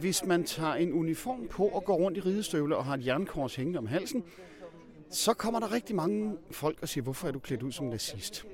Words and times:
Hvis 0.00 0.24
man 0.24 0.44
tager 0.44 0.74
en 0.74 0.92
uniform 0.92 1.48
på 1.50 1.66
og 1.66 1.84
går 1.84 1.96
rundt 1.96 2.18
i 2.18 2.20
ridestøvler 2.20 2.76
og 2.76 2.84
har 2.84 2.94
et 2.94 3.06
jernkors 3.06 3.54
hængende 3.54 3.78
om 3.78 3.86
halsen, 3.86 4.24
så 5.10 5.34
kommer 5.34 5.60
der 5.60 5.72
rigtig 5.72 5.96
mange 5.96 6.36
folk 6.50 6.78
og 6.82 6.88
siger, 6.88 7.02
hvorfor 7.02 7.28
er 7.28 7.32
du 7.32 7.38
klædt 7.38 7.62
ud 7.62 7.72
som 7.72 7.86
nazist? 7.86 8.46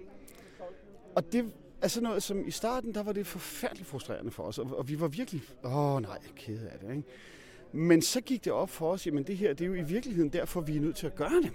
Og 1.14 1.32
det 1.32 1.52
er 1.82 1.88
sådan 1.88 2.08
noget, 2.08 2.22
som 2.22 2.48
i 2.48 2.50
starten, 2.50 2.94
der 2.94 3.02
var 3.02 3.12
det 3.12 3.26
forfærdeligt 3.26 3.88
frustrerende 3.88 4.30
for 4.30 4.42
os, 4.42 4.58
og 4.58 4.88
vi 4.88 5.00
var 5.00 5.08
virkelig, 5.08 5.42
åh 5.64 6.02
nej, 6.02 6.18
ked 6.36 6.66
af 6.66 6.78
det, 6.78 6.90
ikke? 6.90 7.02
Men 7.72 8.02
så 8.02 8.20
gik 8.20 8.44
det 8.44 8.52
op 8.52 8.70
for 8.70 8.92
os, 8.92 9.06
jamen 9.06 9.22
det 9.22 9.36
her, 9.36 9.52
det 9.52 9.64
er 9.64 9.68
jo 9.68 9.74
i 9.74 9.82
virkeligheden 9.82 10.28
derfor, 10.28 10.60
vi 10.60 10.76
er 10.76 10.80
nødt 10.80 10.96
til 10.96 11.06
at 11.06 11.14
gøre 11.14 11.42
det. 11.42 11.50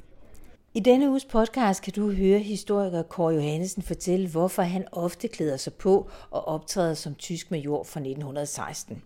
I 0.73 0.79
denne 0.79 1.09
uges 1.09 1.25
podcast 1.25 1.83
kan 1.83 1.93
du 1.93 2.11
høre 2.11 2.39
historiker 2.39 3.04
Kåre 3.04 3.33
Johannesen 3.33 3.83
fortælle, 3.83 4.29
hvorfor 4.29 4.61
han 4.61 4.88
ofte 4.91 5.27
klæder 5.27 5.57
sig 5.57 5.73
på 5.73 6.09
og 6.31 6.47
optræder 6.47 6.93
som 6.93 7.15
tysk 7.15 7.51
major 7.51 7.83
fra 7.83 7.99
1916. 7.99 9.04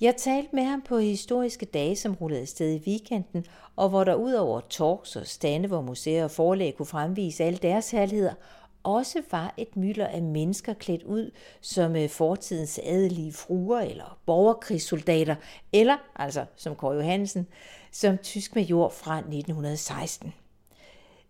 Jeg 0.00 0.16
talte 0.16 0.48
med 0.52 0.64
ham 0.64 0.82
på 0.82 0.98
historiske 0.98 1.66
dage, 1.66 1.96
som 1.96 2.14
rullede 2.14 2.46
sted 2.46 2.72
i 2.74 2.82
weekenden, 2.86 3.46
og 3.76 3.88
hvor 3.88 4.04
der 4.04 4.14
ud 4.14 4.32
over 4.32 4.60
talks 4.60 5.16
og 5.16 5.26
stande, 5.26 5.68
hvor 5.68 5.80
museer 5.80 6.24
og 6.24 6.30
forlag 6.30 6.74
kunne 6.76 6.86
fremvise 6.86 7.44
alle 7.44 7.58
deres 7.58 7.90
herligheder, 7.90 8.34
også 8.82 9.22
var 9.30 9.54
et 9.56 9.76
mylder 9.76 10.06
af 10.06 10.22
mennesker 10.22 10.74
klædt 10.74 11.02
ud 11.02 11.30
som 11.60 11.96
øh, 11.96 12.08
fortidens 12.08 12.80
adelige 12.84 13.32
fruer 13.32 13.80
eller 13.80 14.18
borgerkrigssoldater, 14.26 15.34
eller, 15.72 15.96
altså 16.16 16.44
som 16.56 16.74
Kåre 16.74 16.94
Johansen, 16.94 17.46
som 17.92 18.18
tysk 18.18 18.54
major 18.54 18.88
fra 18.88 19.18
1916. 19.18 20.32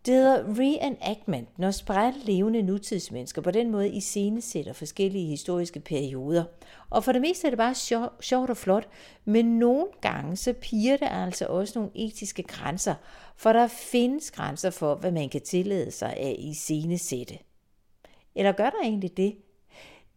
Det 0.06 0.14
hedder 0.14 0.45
reenactment, 0.59 1.59
når 1.59 1.70
spræt 1.70 2.14
levende 2.24 2.62
nutidsmennesker 2.62 3.42
på 3.42 3.50
den 3.50 3.70
måde 3.70 3.88
i 3.88 3.96
iscenesætter 3.96 4.72
forskellige 4.72 5.27
historiske 5.27 5.80
perioder. 5.80 6.45
Og 6.91 7.04
for 7.04 7.12
det 7.12 7.20
meste 7.20 7.46
er 7.46 7.50
det 7.50 7.58
bare 7.58 7.74
sjovt 8.20 8.50
og 8.50 8.56
flot, 8.56 8.88
men 9.24 9.58
nogle 9.58 9.86
gange 10.00 10.36
så 10.36 10.52
piger 10.52 10.96
det 10.96 11.08
altså 11.10 11.46
også 11.46 11.78
nogle 11.78 11.91
etiske 11.94 12.42
grænser, 12.42 12.94
for 13.36 13.52
der 13.52 13.66
findes 13.66 14.30
grænser 14.30 14.70
for, 14.70 14.94
hvad 14.94 15.12
man 15.12 15.28
kan 15.28 15.41
tillade 15.41 15.91
sig 15.91 16.16
af 16.16 16.36
i 16.38 16.50
iscenesætte. 16.50 17.38
Eller 18.34 18.53
gør 18.53 18.70
der 18.70 18.82
egentlig 18.82 19.16
det? 19.16 19.36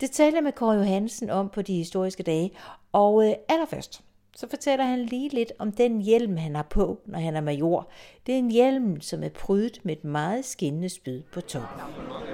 Det 0.02 0.12
taler 0.12 0.38
jeg 0.38 0.44
med 0.44 0.52
Kåre 0.52 0.76
Johansen 0.76 1.30
om 1.30 1.50
på 1.50 1.62
de 1.62 1.74
historiske 1.74 2.24
dage, 2.24 2.52
og 2.92 3.28
øh, 3.28 3.34
allerførst, 3.50 4.04
så 4.36 4.50
fortæller 4.50 4.86
han 4.86 5.00
lige 5.00 5.30
lidt 5.30 5.52
om 5.60 5.72
den 5.72 6.02
hjelm, 6.02 6.38
han 6.38 6.56
har 6.56 6.64
på, 6.64 7.02
når 7.06 7.20
han 7.20 7.36
er 7.36 7.42
major. 7.42 7.92
Det 8.26 8.34
er 8.34 8.40
en 8.40 8.52
hjelm, 8.52 9.02
som 9.02 9.24
er 9.24 9.30
prydet 9.30 9.80
med 9.84 9.98
et 9.98 10.04
meget 10.04 10.46
skinnende 10.46 10.90
spyd 10.90 11.22
på 11.22 11.42
toppen. 11.42 11.82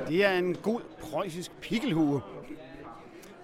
Det 0.07 0.25
er 0.25 0.31
en 0.31 0.55
god 0.55 0.81
preussisk 0.99 1.51
pikkelhue. 1.61 2.21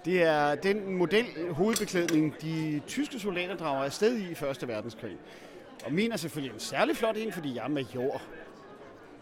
Det 0.04 0.22
er 0.22 0.54
den 0.54 0.96
model 0.96 1.24
hovedbeklædning, 1.50 2.34
de 2.42 2.80
tyske 2.86 3.18
soldater 3.18 3.56
drager 3.56 3.84
afsted 3.84 4.16
i 4.16 4.30
i 4.30 4.34
Første 4.34 4.68
Verdenskrig. 4.68 5.16
Og 5.84 5.92
min 5.92 6.12
er 6.12 6.16
selvfølgelig 6.16 6.54
en 6.54 6.60
særlig 6.60 6.96
flot 6.96 7.16
en, 7.16 7.32
fordi 7.32 7.54
jeg 7.54 7.64
er 7.64 7.68
major. 7.68 8.22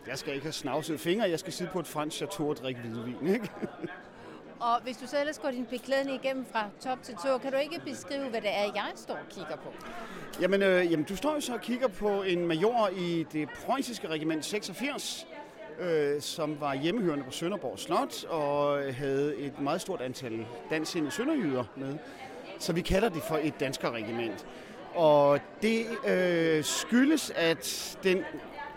Jeg 0.06 0.18
skal 0.18 0.34
ikke 0.34 0.44
have 0.44 0.52
snavset 0.52 1.00
fingre, 1.00 1.30
jeg 1.30 1.38
skal 1.38 1.52
sidde 1.52 1.70
på 1.70 1.80
et 1.80 1.86
fransk 1.86 2.16
chateau 2.16 2.50
og 2.50 2.56
drikke 2.56 2.80
hvidvin, 2.80 3.34
ikke? 3.34 3.50
Og 4.64 4.82
hvis 4.82 4.96
du 4.96 5.06
så 5.06 5.20
ellers 5.20 5.38
går 5.38 5.50
din 5.50 5.66
beklædning 5.66 6.24
igennem 6.24 6.46
fra 6.52 6.66
top 6.80 7.02
til 7.02 7.14
tå, 7.24 7.38
kan 7.38 7.52
du 7.52 7.58
ikke 7.58 7.80
beskrive, 7.84 8.28
hvad 8.28 8.40
det 8.40 8.50
er, 8.50 8.62
jeg 8.74 8.90
står 8.96 9.14
og 9.14 9.28
kigger 9.30 9.56
på? 9.56 9.72
Jamen, 10.40 10.62
øh, 10.62 10.92
jamen 10.92 11.04
du 11.04 11.16
står 11.16 11.34
jo 11.34 11.40
så 11.40 11.54
og 11.54 11.60
kigger 11.60 11.88
på 11.88 12.22
en 12.22 12.46
major 12.46 12.90
i 12.96 13.26
det 13.32 13.48
preussiske 13.66 14.08
regiment 14.08 14.44
86, 14.44 15.26
øh, 15.80 16.20
som 16.20 16.60
var 16.60 16.74
hjemmehørende 16.74 17.24
på 17.24 17.30
Sønderborg 17.30 17.78
Slot 17.78 18.24
og 18.24 18.78
havde 18.94 19.36
et 19.36 19.60
meget 19.60 19.80
stort 19.80 20.00
antal 20.00 20.46
dansende 20.70 21.10
sønderjyder 21.10 21.64
med. 21.76 21.94
Så 22.58 22.72
vi 22.72 22.80
kalder 22.80 23.08
det 23.08 23.22
for 23.22 23.38
et 23.42 23.60
dansker 23.60 23.90
regiment. 23.90 24.46
Og 24.94 25.40
det 25.62 25.86
øh, 26.06 26.64
skyldes, 26.64 27.32
at 27.36 27.96
den 28.02 28.24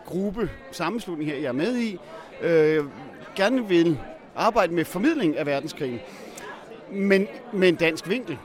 gruppe, 0.05 0.49
sammenslutning 0.71 1.29
her, 1.29 1.37
jeg 1.37 1.47
er 1.47 1.51
med 1.51 1.77
i, 1.77 1.99
øh, 2.41 2.85
gerne 3.35 3.67
vil 3.67 3.99
arbejde 4.37 4.73
med 4.73 4.85
formidling 4.85 5.37
af 5.37 5.45
verdenskrigen, 5.45 5.99
men 6.91 7.27
med 7.53 7.69
en 7.69 7.75
dansk 7.75 8.09
vinkel. 8.09 8.37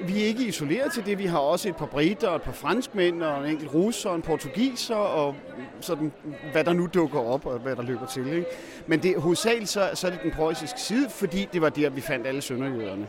Vi 0.00 0.22
er 0.22 0.26
ikke 0.26 0.44
isoleret 0.44 0.92
til 0.92 1.06
det. 1.06 1.18
Vi 1.18 1.26
har 1.26 1.38
også 1.38 1.68
et 1.68 1.76
par 1.76 1.86
briter 1.86 2.28
og 2.28 2.36
et 2.36 2.42
par 2.42 2.52
franskmænd 2.52 3.22
og 3.22 3.44
en 3.44 3.50
enkelt 3.50 3.74
russer 3.74 4.10
og 4.10 4.16
en 4.16 4.22
portugiser 4.22 4.94
og 4.94 5.34
sådan, 5.80 6.12
hvad 6.52 6.64
der 6.64 6.72
nu 6.72 6.88
dukker 6.94 7.20
op 7.20 7.46
og 7.46 7.58
hvad 7.58 7.76
der 7.76 7.82
løber 7.82 8.06
til. 8.06 8.26
Ikke? 8.26 8.46
Men 8.86 9.02
det, 9.02 9.16
hovedsageligt 9.16 9.70
så, 9.70 9.90
så 9.94 10.06
er 10.06 10.10
det 10.10 10.22
den 10.22 10.30
preussiske 10.30 10.80
side, 10.80 11.10
fordi 11.10 11.48
det 11.52 11.60
var 11.60 11.68
der, 11.68 11.90
vi 11.90 12.00
fandt 12.00 12.26
alle 12.26 12.42
sønderjøderne. 12.42 13.06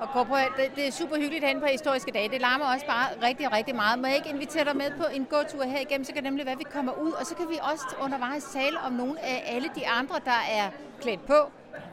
Og 0.00 0.08
Korporat, 0.08 0.52
det, 0.56 0.76
det 0.76 0.86
er 0.86 0.90
super 0.90 1.16
hyggeligt 1.16 1.44
herinde 1.44 1.60
på 1.60 1.66
Historiske 1.66 2.10
Dage. 2.10 2.28
Det 2.28 2.40
larmer 2.40 2.64
også 2.74 2.86
bare 2.86 3.06
rigtig, 3.28 3.52
rigtig 3.52 3.74
meget. 3.74 3.98
Må 3.98 4.06
jeg 4.06 4.16
ikke 4.16 4.28
invitere 4.28 4.64
dig 4.64 4.76
med 4.76 4.90
på 4.96 5.04
en 5.14 5.24
gåtur 5.24 5.62
her 5.64 5.80
igennem, 5.80 6.04
så 6.04 6.12
kan 6.12 6.22
det 6.22 6.30
nemlig 6.30 6.46
være, 6.46 6.52
at 6.52 6.58
vi 6.58 6.66
kommer 6.72 6.92
ud. 6.92 7.12
Og 7.12 7.26
så 7.26 7.34
kan 7.34 7.46
vi 7.48 7.58
også 7.72 7.96
undervejs 8.00 8.44
tale 8.44 8.80
om 8.80 8.92
nogle 8.92 9.20
af 9.24 9.42
alle 9.46 9.68
de 9.74 9.88
andre, 9.88 10.14
der 10.24 10.40
er 10.50 10.70
klædt 11.00 11.26
på. 11.26 11.50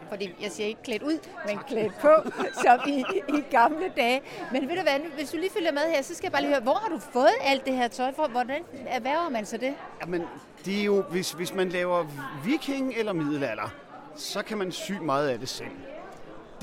Fordi 0.10 0.36
jeg 0.42 0.52
siger 0.52 0.68
ikke 0.68 0.82
klædt 0.84 1.04
ud, 1.04 1.20
men 1.48 1.60
klædt 1.68 1.94
på, 2.02 2.14
som 2.64 2.80
i, 2.88 3.06
i 3.30 3.44
gamle 3.52 3.92
dage. 3.98 4.22
Men 4.52 4.70
ved 4.70 4.76
du 4.76 4.82
hvad, 4.82 5.00
hvis 5.16 5.32
du 5.32 5.38
lige 5.38 5.52
følger 5.52 5.72
med 5.72 5.82
her, 5.96 6.02
så 6.02 6.16
skal 6.16 6.26
jeg 6.26 6.32
bare 6.32 6.42
lige 6.42 6.52
høre, 6.52 6.62
hvor 6.62 6.74
har 6.74 6.90
du 6.90 7.00
fået 7.00 7.36
alt 7.44 7.66
det 7.66 7.76
her 7.76 7.88
tøj 7.88 8.14
fra? 8.16 8.28
Hvordan 8.28 8.62
erhverver 8.88 9.30
man 9.30 9.46
så 9.46 9.58
det? 9.58 9.74
Jamen, 10.02 10.24
det 10.66 10.80
er 10.80 10.84
jo, 10.84 11.02
hvis, 11.02 11.32
hvis 11.32 11.54
man 11.54 11.70
laver 11.70 12.06
viking 12.46 12.94
eller 12.98 13.14
middelalder, 13.14 13.74
så 14.16 14.44
kan 14.44 14.58
man 14.58 14.72
sy 14.72 14.92
meget 14.92 15.30
af 15.30 15.40
det 15.40 15.50
selv. 15.50 15.93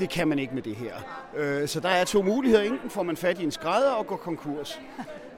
Det 0.01 0.09
kan 0.09 0.27
man 0.27 0.39
ikke 0.39 0.53
med 0.53 0.61
det 0.61 0.75
her. 0.75 0.93
Øh, 1.35 1.67
så 1.67 1.79
der 1.79 1.89
er 1.89 2.03
to 2.05 2.21
muligheder. 2.21 2.63
Enten 2.63 2.89
får 2.89 3.03
man 3.03 3.17
fat 3.17 3.39
i 3.39 3.43
en 3.43 3.51
skrædder 3.51 3.91
og 3.91 4.07
går 4.07 4.15
konkurs. 4.15 4.81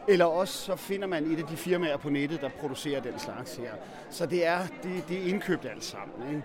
Eller 0.07 0.25
også 0.25 0.53
så 0.53 0.75
finder 0.75 1.07
man 1.07 1.31
et 1.31 1.39
af 1.39 1.47
de 1.47 1.57
firmaer 1.57 1.97
på 1.97 2.09
nettet, 2.09 2.41
der 2.41 2.49
producerer 2.49 3.01
den 3.01 3.19
slags 3.19 3.55
her. 3.55 3.71
Så 4.09 4.25
det 4.25 4.45
er, 4.45 4.59
det, 4.83 5.03
det 5.09 5.17
er 5.17 5.29
indkøbt 5.29 5.65
alt 5.65 5.83
sammen. 5.83 6.43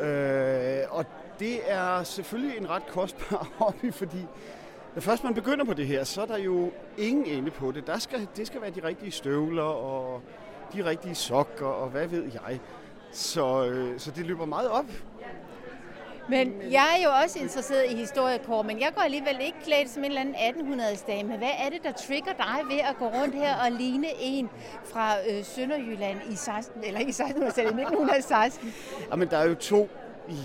Ikke? 0.00 0.10
Øh, 0.10 0.86
og 0.90 1.04
det 1.38 1.72
er 1.72 2.02
selvfølgelig 2.02 2.58
en 2.58 2.70
ret 2.70 2.86
kostbar 2.86 3.48
hobby, 3.58 3.92
fordi 3.92 4.26
når 4.94 5.00
først 5.00 5.24
man 5.24 5.34
begynder 5.34 5.64
på 5.64 5.74
det 5.74 5.86
her, 5.86 6.04
så 6.04 6.22
er 6.22 6.26
der 6.26 6.38
jo 6.38 6.70
ingen 6.98 7.26
ende 7.26 7.50
på 7.50 7.72
det. 7.72 7.86
Der 7.86 7.98
skal, 7.98 8.28
det 8.36 8.46
skal 8.46 8.60
være 8.60 8.70
de 8.70 8.84
rigtige 8.84 9.10
støvler 9.10 9.62
og 9.62 10.22
de 10.72 10.84
rigtige 10.84 11.14
sokker 11.14 11.66
og 11.66 11.88
hvad 11.88 12.06
ved 12.06 12.24
jeg. 12.34 12.60
Så, 13.12 13.66
øh, 13.66 14.00
så 14.00 14.10
det 14.10 14.26
løber 14.26 14.46
meget 14.46 14.70
op. 14.70 14.86
Men 16.28 16.54
jeg 16.70 16.86
er 16.98 17.04
jo 17.04 17.10
også 17.22 17.38
interesseret 17.38 17.84
i 17.90 17.96
historiekår, 17.96 18.62
men 18.62 18.80
jeg 18.80 18.88
går 18.94 19.02
alligevel 19.02 19.36
ikke 19.40 19.58
klædt 19.64 19.90
som 19.90 20.04
en 20.04 20.10
eller 20.10 20.20
anden 20.20 20.34
1800-talls 20.34 21.06
dame. 21.06 21.36
Hvad 21.36 21.48
er 21.58 21.68
det, 21.70 21.82
der 21.82 21.92
trigger 21.92 22.32
dig 22.32 22.58
ved 22.70 22.78
at 22.78 22.96
gå 22.98 23.04
rundt 23.04 23.34
her 23.34 23.56
og 23.56 23.72
ligne 23.72 24.06
en 24.20 24.50
fra 24.84 25.14
øh, 25.30 25.44
Sønderjylland 25.44 26.18
i 26.30 26.36
16, 26.36 26.84
eller 26.84 27.00
i 27.00 27.04
1600-tallet, 27.04 27.78
i 27.78 27.80
1916? 27.80 28.74
Jamen, 29.10 29.28
der 29.28 29.38
er 29.38 29.48
jo 29.48 29.54
to 29.54 29.88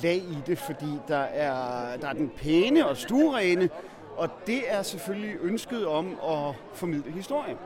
lag 0.04 0.16
i 0.16 0.38
det, 0.46 0.58
fordi 0.58 1.00
der 1.08 1.18
er, 1.18 1.98
der 1.98 2.08
er 2.08 2.14
den 2.14 2.32
pæne 2.38 2.88
og 2.88 2.98
stuerene, 2.98 3.70
og 4.18 4.30
det 4.48 4.62
er 4.68 4.82
selvfølgelig 4.82 5.36
ønsket 5.42 5.88
om 5.88 6.18
at 6.30 6.56
formidle 6.74 7.12
historie. 7.12 7.58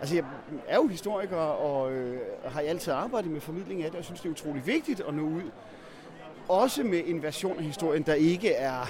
Altså, 0.00 0.14
jeg 0.14 0.24
er 0.68 0.76
jo 0.76 0.86
historiker 0.86 1.36
og 1.36 1.92
øh, 1.92 2.18
har 2.44 2.60
altid 2.60 2.92
arbejdet 2.92 3.30
med 3.30 3.40
formidling 3.40 3.84
af 3.84 3.90
det, 3.90 3.98
og 3.98 4.04
synes, 4.04 4.20
det 4.20 4.28
er 4.28 4.32
utrolig 4.32 4.66
vigtigt 4.66 5.02
at 5.08 5.14
nå 5.14 5.22
ud 5.22 5.50
også 6.48 6.84
med 6.84 7.02
en 7.06 7.22
version 7.22 7.58
af 7.58 7.64
historien, 7.64 8.02
der 8.02 8.14
ikke 8.14 8.52
er 8.52 8.86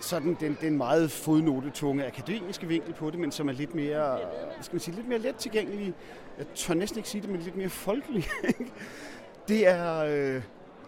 sådan 0.00 0.36
den, 0.40 0.58
den 0.60 0.76
meget 0.76 1.10
fodnotetunge 1.10 2.06
akademiske 2.06 2.66
vinkel 2.66 2.94
på 2.94 3.10
det, 3.10 3.18
men 3.18 3.32
som 3.32 3.48
er 3.48 3.52
lidt 3.52 3.74
mere, 3.74 4.18
skal 4.60 4.74
man 4.74 4.80
sige, 4.80 4.94
lidt 4.94 5.08
mere 5.08 5.18
let 5.18 5.36
tilgængelig. 5.36 5.94
Jeg 6.38 6.46
tør 6.54 6.74
næsten 6.74 6.98
ikke 6.98 7.08
sige 7.08 7.22
det, 7.22 7.30
men 7.30 7.40
lidt 7.40 7.56
mere 7.56 7.68
folkelig. 7.68 8.24
det 9.48 9.68
er, 9.68 9.98
øh, 9.98 10.42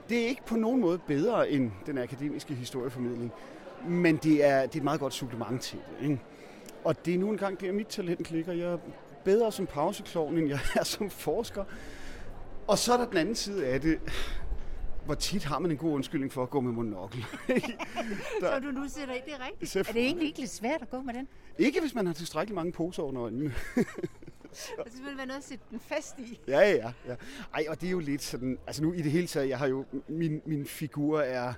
det 0.08 0.22
er 0.22 0.26
ikke 0.26 0.42
på 0.46 0.56
nogen 0.56 0.80
måde 0.80 0.98
bedre 0.98 1.50
end 1.50 1.70
den 1.86 1.98
akademiske 1.98 2.54
historieformidling, 2.54 3.32
men 3.86 4.16
det 4.16 4.44
er, 4.44 4.60
det 4.66 4.74
er 4.74 4.78
et 4.78 4.84
meget 4.84 5.00
godt 5.00 5.14
supplement 5.14 5.62
til 5.62 5.78
det. 5.78 6.08
Ikke? 6.08 6.20
Og 6.84 7.04
det 7.06 7.14
er 7.14 7.18
nu 7.18 7.30
engang 7.30 7.60
der, 7.60 7.72
mit 7.72 7.86
talent 7.86 8.30
ligger. 8.30 8.52
Jeg 8.52 8.72
er 8.72 8.78
bedre 9.24 9.52
som 9.52 9.66
pauseklovn, 9.66 10.38
end 10.38 10.48
jeg 10.48 10.60
er 10.80 10.84
som 10.84 11.10
forsker. 11.10 11.64
Og 12.66 12.78
så 12.78 12.92
er 12.92 12.96
der 12.96 13.06
den 13.06 13.16
anden 13.16 13.34
side 13.34 13.66
af 13.66 13.80
det 13.80 13.98
hvor 15.08 15.14
tit 15.14 15.44
har 15.44 15.58
man 15.58 15.70
en 15.70 15.76
god 15.76 15.92
undskyldning 15.92 16.32
for 16.32 16.42
at 16.42 16.50
gå 16.50 16.60
med 16.60 16.72
monokkel? 16.72 17.24
så 18.40 18.58
du 18.62 18.70
nu 18.70 18.88
sætter 18.88 19.14
det 19.14 19.34
er 19.34 19.46
rigtigt. 19.46 19.76
Er 19.76 19.82
det 19.82 20.02
egentlig 20.02 20.26
ikke 20.26 20.38
lidt 20.38 20.50
svært 20.50 20.82
at 20.82 20.90
gå 20.90 21.00
med 21.02 21.14
den? 21.14 21.28
Ikke, 21.58 21.80
hvis 21.80 21.94
man 21.94 22.06
har 22.06 22.14
tilstrækkeligt 22.14 22.54
mange 22.54 22.72
poser 22.72 23.02
under 23.02 23.22
øjnene. 23.22 23.54
Så. 24.52 24.70
Det 24.84 25.04
vil 25.04 25.16
være 25.16 25.26
noget 25.26 25.38
at 25.38 25.44
sætte 25.44 25.64
den 25.70 25.80
fast 25.80 26.18
i. 26.18 26.40
Ja, 26.48 26.60
ja, 26.60 26.92
ja. 27.06 27.14
Ej, 27.54 27.66
og 27.68 27.80
det 27.80 27.86
er 27.86 27.90
jo 27.90 27.98
lidt 27.98 28.22
sådan, 28.22 28.58
altså 28.66 28.82
nu 28.82 28.92
i 28.92 29.02
det 29.02 29.12
hele 29.12 29.26
taget, 29.26 29.48
jeg 29.48 29.58
har 29.58 29.66
jo, 29.66 29.84
min, 30.08 30.42
min 30.44 30.66
figur 30.66 31.20
er 31.20 31.52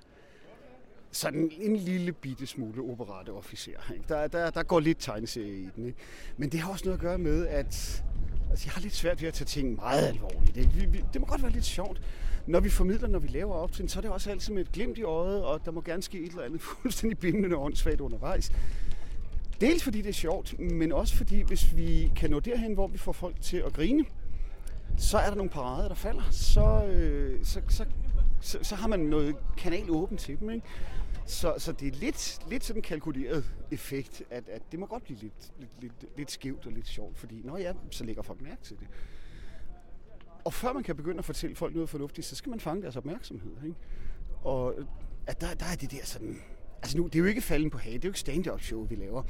sådan 1.11 1.51
en 1.61 1.77
lille 1.77 2.13
bitte 2.13 2.47
smule 2.47 2.83
operatteofficer. 2.83 3.93
Ikke? 3.93 4.05
Der, 4.09 4.27
der, 4.27 4.51
der 4.51 4.63
går 4.63 4.81
lidt 4.81 4.99
tegneserie 5.01 5.59
i 5.59 5.69
den. 5.77 5.87
Ikke? 5.87 5.99
Men 6.37 6.53
det 6.53 6.61
har 6.61 6.73
også 6.73 6.85
noget 6.85 6.99
at 6.99 7.03
gøre 7.03 7.19
med, 7.19 7.47
at 7.47 8.05
altså, 8.51 8.65
jeg 8.67 8.73
har 8.73 8.81
lidt 8.81 8.95
svært 8.95 9.21
ved 9.23 9.29
at 9.29 9.35
tage 9.35 9.47
ting 9.47 9.77
meget 9.77 10.07
alvorligt. 10.07 10.55
Det, 10.55 10.77
Vi, 10.77 10.87
vi, 10.87 11.05
det 11.13 11.21
må 11.21 11.27
godt 11.27 11.43
være 11.43 11.53
lidt 11.53 11.65
sjovt 11.65 12.01
når 12.47 12.61
vi 12.61 12.69
formidler, 12.69 13.09
når 13.09 13.19
vi 13.19 13.29
laver 13.29 13.55
op 13.55 13.73
til 13.73 13.89
så 13.89 13.99
er 13.99 14.01
det 14.01 14.11
også 14.11 14.31
altid 14.31 14.55
med 14.55 14.63
et 14.63 14.73
glimt 14.73 14.99
i 14.99 15.03
øjet, 15.03 15.45
og 15.45 15.65
der 15.65 15.71
må 15.71 15.81
gerne 15.81 16.03
ske 16.03 16.21
et 16.21 16.31
eller 16.31 16.43
andet 16.43 16.61
fuldstændig 16.83 17.19
bindende 17.19 17.57
og 17.57 17.65
åndssvagt 17.65 18.01
undervejs. 18.01 18.53
Dels 19.61 19.85
fordi 19.85 20.03
det 20.03 20.09
er 20.09 20.13
sjovt, 20.13 20.61
men 20.61 20.93
også 20.93 21.17
fordi, 21.17 21.41
hvis 21.41 21.77
vi 21.77 22.13
kan 22.17 22.31
nå 22.31 22.41
derhen, 22.41 22.75
hvor 22.75 22.87
vi 22.87 22.99
får 22.99 23.13
folk 23.13 23.41
til 23.41 23.57
at 23.57 23.73
grine, 23.73 24.05
så 24.97 25.19
er 25.19 25.29
der 25.29 25.35
nogle 25.35 25.51
parader, 25.51 25.89
der 25.89 25.95
falder. 25.95 26.23
Så, 26.31 26.85
øh, 26.85 27.45
så, 27.45 27.61
så, 27.69 27.85
så, 28.41 28.59
så 28.63 28.75
har 28.75 28.89
man 28.89 29.01
noget 29.01 29.37
kanal 29.57 29.91
åben 29.91 30.17
til 30.17 30.41
dem. 30.41 30.51
Ikke? 30.51 30.67
Så, 31.31 31.55
så 31.59 31.73
det 31.73 31.89
er 31.89 31.93
lidt, 31.93 32.39
lidt 32.49 32.65
sådan 32.65 32.79
en 32.79 32.83
kalkuleret 32.83 33.53
effekt, 33.71 34.23
at, 34.31 34.49
at 34.49 34.63
det 34.73 34.81
må 34.81 34.87
godt 34.87 35.03
blive 35.03 35.19
lidt, 35.19 35.53
lidt, 35.59 35.71
lidt, 35.81 36.17
lidt 36.17 36.31
skævt 36.31 36.67
og 36.67 36.73
lidt 36.73 36.89
sjovt, 36.89 37.19
fordi 37.19 37.43
når 37.45 37.59
ja, 37.59 37.73
så 37.91 38.05
lægger 38.05 38.23
folk 38.23 38.41
mærke 38.41 38.63
til 38.63 38.79
det. 38.79 38.89
Og 40.45 40.55
før 40.55 40.73
man 40.73 40.83
kan 40.83 40.97
begynde 40.97 41.19
at 41.19 41.25
fortælle 41.25 41.57
folk 41.57 41.75
noget 41.75 41.89
fornuftigt, 41.89 42.27
så 42.27 42.37
skal 42.37 42.51
man 42.51 42.61
fange 42.61 42.83
deres 42.83 42.97
opmærksomhed. 42.97 43.53
Ikke? 43.65 43.77
Og 44.43 44.75
at 45.27 45.41
der, 45.41 45.55
der 45.55 45.67
er 45.67 45.75
det 45.75 45.91
der 45.91 46.05
sådan... 46.05 46.43
Altså 46.83 46.99
nu, 46.99 47.07
det 47.07 47.15
er 47.15 47.19
jo 47.19 47.25
ikke 47.25 47.41
falden 47.41 47.71
på 47.71 47.79
hagen, 47.79 47.97
det 47.97 48.05
er 48.05 48.09
jo 48.09 48.11
ikke 48.11 48.21
stand-up 48.21 48.61
show, 48.61 48.87
vi 48.87 48.95
laver. 48.95 49.23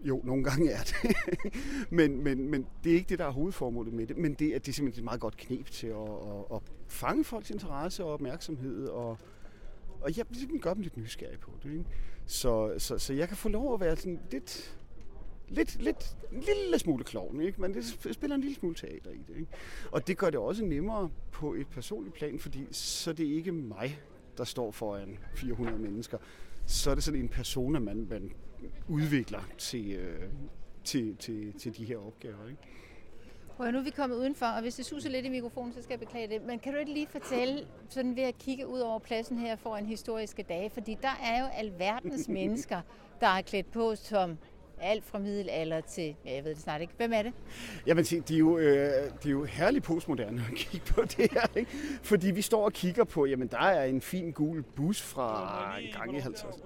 Jo, 0.00 0.20
nogle 0.24 0.44
gange 0.44 0.70
er 0.70 0.82
det. 0.82 1.16
men, 1.98 2.24
men, 2.24 2.50
men 2.50 2.66
det 2.84 2.92
er 2.92 2.96
ikke 2.96 3.08
det, 3.08 3.18
der 3.18 3.26
er 3.26 3.30
hovedformålet 3.30 3.92
med 3.92 4.06
det. 4.06 4.16
Men 4.16 4.34
det, 4.34 4.54
er, 4.54 4.58
det 4.58 4.68
er 4.68 4.72
simpelthen 4.72 5.02
et 5.02 5.04
meget 5.04 5.20
godt 5.20 5.36
knep 5.36 5.70
til 5.70 5.86
at, 5.86 5.96
at, 5.96 6.56
at 6.56 6.62
fange 6.88 7.24
folks 7.24 7.50
interesse 7.50 8.04
og 8.04 8.12
opmærksomhed. 8.12 8.86
Og, 8.86 9.18
og 10.00 10.16
jeg 10.16 10.26
bliver 10.28 10.58
gør 10.60 10.74
dem 10.74 10.82
lidt 10.82 10.96
nysgerrig 10.96 11.40
på 11.40 11.50
det. 11.62 11.72
Ikke? 11.72 11.84
Så, 12.26 12.74
så, 12.78 12.98
så 12.98 13.12
jeg 13.12 13.28
kan 13.28 13.36
få 13.36 13.48
lov 13.48 13.74
at 13.74 13.80
være 13.80 13.96
sådan 13.96 14.20
lidt, 14.30 14.78
lidt, 15.48 15.82
lidt, 15.82 16.16
en 16.32 16.40
lille 16.40 16.78
smule 16.78 17.04
klovn, 17.04 17.40
ikke? 17.40 17.60
men 17.60 17.74
det 17.74 17.84
spiller 18.12 18.34
en 18.34 18.40
lille 18.40 18.56
smule 18.56 18.74
teater 18.74 19.10
i 19.10 19.22
det. 19.28 19.36
Ikke? 19.36 19.52
Og 19.90 20.06
det 20.06 20.18
gør 20.18 20.30
det 20.30 20.40
også 20.40 20.64
nemmere 20.64 21.10
på 21.32 21.54
et 21.54 21.66
personligt 21.66 22.14
plan, 22.14 22.38
fordi 22.38 22.66
så 22.70 23.12
det 23.12 23.26
er 23.30 23.34
ikke 23.36 23.52
mig, 23.52 24.00
der 24.38 24.44
står 24.44 24.70
foran 24.70 25.18
400 25.34 25.78
mennesker. 25.78 26.18
Så 26.66 26.90
er 26.90 26.94
det 26.94 27.04
sådan 27.04 27.20
en 27.20 27.28
persona, 27.28 27.78
man, 27.78 28.06
man 28.10 28.32
udvikler 28.88 29.48
til, 29.58 29.92
øh, 29.92 30.28
til, 30.84 31.16
til, 31.16 31.52
til 31.52 31.76
de 31.76 31.84
her 31.84 31.98
opgaver. 31.98 32.48
Ikke? 32.48 32.62
Og 33.60 33.72
nu 33.72 33.78
er 33.78 33.82
vi 33.82 33.90
kommet 33.90 34.16
udenfor, 34.16 34.46
og 34.46 34.62
hvis 34.62 34.74
det 34.74 34.86
suser 34.86 35.10
lidt 35.10 35.26
i 35.26 35.28
mikrofonen, 35.28 35.72
så 35.72 35.82
skal 35.82 35.92
jeg 35.92 36.00
beklage 36.00 36.28
det. 36.28 36.42
Men 36.46 36.58
kan 36.58 36.72
du 36.72 36.78
ikke 36.78 36.92
lige 36.92 37.06
fortælle, 37.10 37.66
sådan 37.88 38.16
ved 38.16 38.22
at 38.22 38.38
kigge 38.38 38.66
ud 38.66 38.80
over 38.80 38.98
pladsen 38.98 39.38
her 39.38 39.56
for 39.56 39.76
en 39.76 39.86
historiske 39.86 40.42
dag, 40.42 40.70
fordi 40.72 40.98
der 41.02 41.20
er 41.22 41.40
jo 41.40 41.46
alverdens 41.54 42.28
mennesker, 42.38 42.80
der 43.20 43.26
er 43.26 43.42
klædt 43.42 43.72
på 43.72 43.94
som 43.94 44.38
alt 44.80 45.04
fra 45.04 45.18
middelalder 45.18 45.80
til, 45.80 46.16
ja, 46.24 46.34
jeg 46.34 46.44
ved 46.44 46.54
det 46.54 46.62
snart 46.62 46.80
ikke. 46.80 46.92
Hvem 46.96 47.12
er 47.12 47.22
det? 47.22 47.32
Jamen, 47.86 48.04
de 48.04 48.34
er 48.34 48.38
jo, 48.38 48.58
øh, 48.58 48.64
de 49.22 49.28
er 49.28 49.30
jo 49.30 49.44
herligt 49.44 49.84
postmoderne 49.84 50.44
at 50.50 50.56
kigge 50.56 50.86
på 50.86 51.02
det 51.02 51.32
her, 51.32 51.46
ikke? 51.56 51.70
Fordi 52.02 52.30
vi 52.30 52.42
står 52.42 52.64
og 52.64 52.72
kigger 52.72 53.04
på, 53.04 53.26
jamen 53.26 53.48
der 53.48 53.58
er 53.58 53.84
en 53.84 54.00
fin 54.00 54.32
gul 54.32 54.62
bus 54.62 55.02
fra 55.02 55.78
en 55.78 55.92
gang 55.92 56.16
i 56.16 56.20
50'erne. 56.20 56.60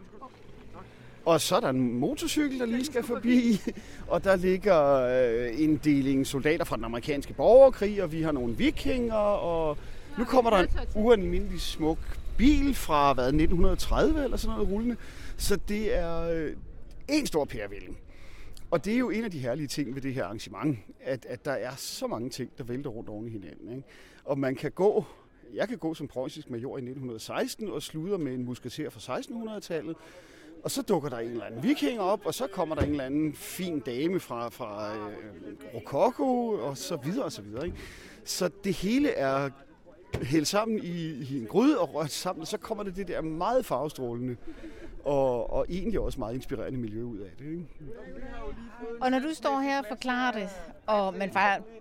Og 1.25 1.41
så 1.41 1.56
er 1.56 1.61
der 1.61 1.69
en 1.69 1.99
motorcykel, 1.99 2.59
der 2.59 2.67
lige 2.67 2.85
skal 2.85 3.05
forbi, 3.05 3.61
og 4.12 4.25
der 4.25 4.37
ligger 4.37 4.94
øh, 4.94 5.61
en 5.61 5.76
deling 5.76 6.26
soldater 6.26 6.65
fra 6.65 6.76
den 6.76 6.85
amerikanske 6.85 7.32
borgerkrig, 7.32 8.03
og 8.03 8.12
vi 8.12 8.23
har 8.23 8.32
nogle 8.32 8.56
vikinger, 8.56 9.15
og 9.15 9.79
nu 10.19 10.25
kommer 10.25 10.50
der 10.50 10.59
en 10.59 10.69
ualmindelig 10.94 11.61
smuk 11.61 11.99
bil 12.38 12.75
fra 12.75 13.12
hvad, 13.12 13.25
1930 13.25 14.25
eller 14.25 14.37
sådan 14.37 14.56
noget 14.56 14.73
rullende. 14.73 14.97
Så 15.37 15.56
det 15.69 15.97
er 15.97 16.21
øh, 16.21 16.56
en 17.09 17.26
stor 17.26 17.44
pærevælling. 17.44 17.99
Og 18.71 18.85
det 18.85 18.94
er 18.94 18.99
jo 18.99 19.11
en 19.11 19.25
af 19.25 19.31
de 19.31 19.38
herlige 19.38 19.67
ting 19.67 19.94
ved 19.94 20.03
det 20.03 20.15
her 20.15 20.25
arrangement, 20.25 20.79
at, 21.00 21.26
at 21.29 21.44
der 21.44 21.53
er 21.53 21.75
så 21.76 22.06
mange 22.06 22.31
ting, 22.31 22.50
der 22.59 22.65
vælter 22.65 22.91
rundt 22.91 23.09
oven 23.09 23.26
i 23.26 23.31
hinanden. 23.31 23.71
Ikke? 23.71 23.82
Og 24.25 24.38
man 24.38 24.55
kan 24.55 24.71
gå, 24.71 25.05
jeg 25.55 25.69
kan 25.69 25.79
gå 25.79 25.94
som 25.94 26.09
preussisk 26.09 26.50
major 26.50 26.76
i 26.76 26.81
1916 26.81 27.69
og 27.69 27.82
sludre 27.82 28.19
med 28.19 28.35
en 28.35 28.44
musketer 28.44 28.91
fra 28.91 29.19
1600-tallet, 29.19 29.97
og 30.64 30.70
så 30.70 30.82
dukker 30.82 31.08
der 31.08 31.19
en 31.19 31.31
eller 31.31 31.44
anden 31.44 31.62
viking 31.62 32.00
op, 32.00 32.26
og 32.26 32.34
så 32.34 32.46
kommer 32.46 32.75
der 32.75 32.82
en 32.82 32.90
eller 32.90 33.05
anden 33.05 33.34
fin 33.34 33.81
dame 33.81 34.20
fra, 34.20 34.49
fra 34.49 34.94
øh, 34.94 35.12
Rokoko, 35.75 36.49
og 36.49 36.78
så 36.78 36.96
videre 36.96 37.25
og 37.25 37.32
så 37.32 37.43
videre. 37.43 37.66
Ikke? 37.66 37.78
Så 38.25 38.50
det 38.64 38.72
hele 38.72 39.11
er 39.11 39.50
hældt 40.22 40.49
sammen 40.49 40.78
i, 40.78 41.11
i 41.11 41.38
en 41.38 41.46
gryde 41.46 41.78
og 41.78 41.94
rørt 41.94 42.11
sammen, 42.11 42.40
og 42.40 42.46
så 42.46 42.58
kommer 42.58 42.84
det 42.84 42.96
det 42.96 43.08
der 43.08 43.20
meget 43.20 43.66
farvestrålende 43.66 44.37
og, 45.04 45.52
og 45.52 45.66
egentlig 45.68 46.00
også 46.00 46.18
meget 46.18 46.34
inspirerende 46.34 46.78
miljø 46.78 47.02
ud 47.02 47.18
af 47.18 47.30
det. 47.38 47.50
Ikke? 47.50 47.68
Og 49.00 49.10
når 49.10 49.18
du 49.18 49.34
står 49.34 49.60
her 49.60 49.78
og 49.78 49.84
forklarer 49.88 50.32
det, 50.32 50.48
og 50.86 51.14
man 51.14 51.32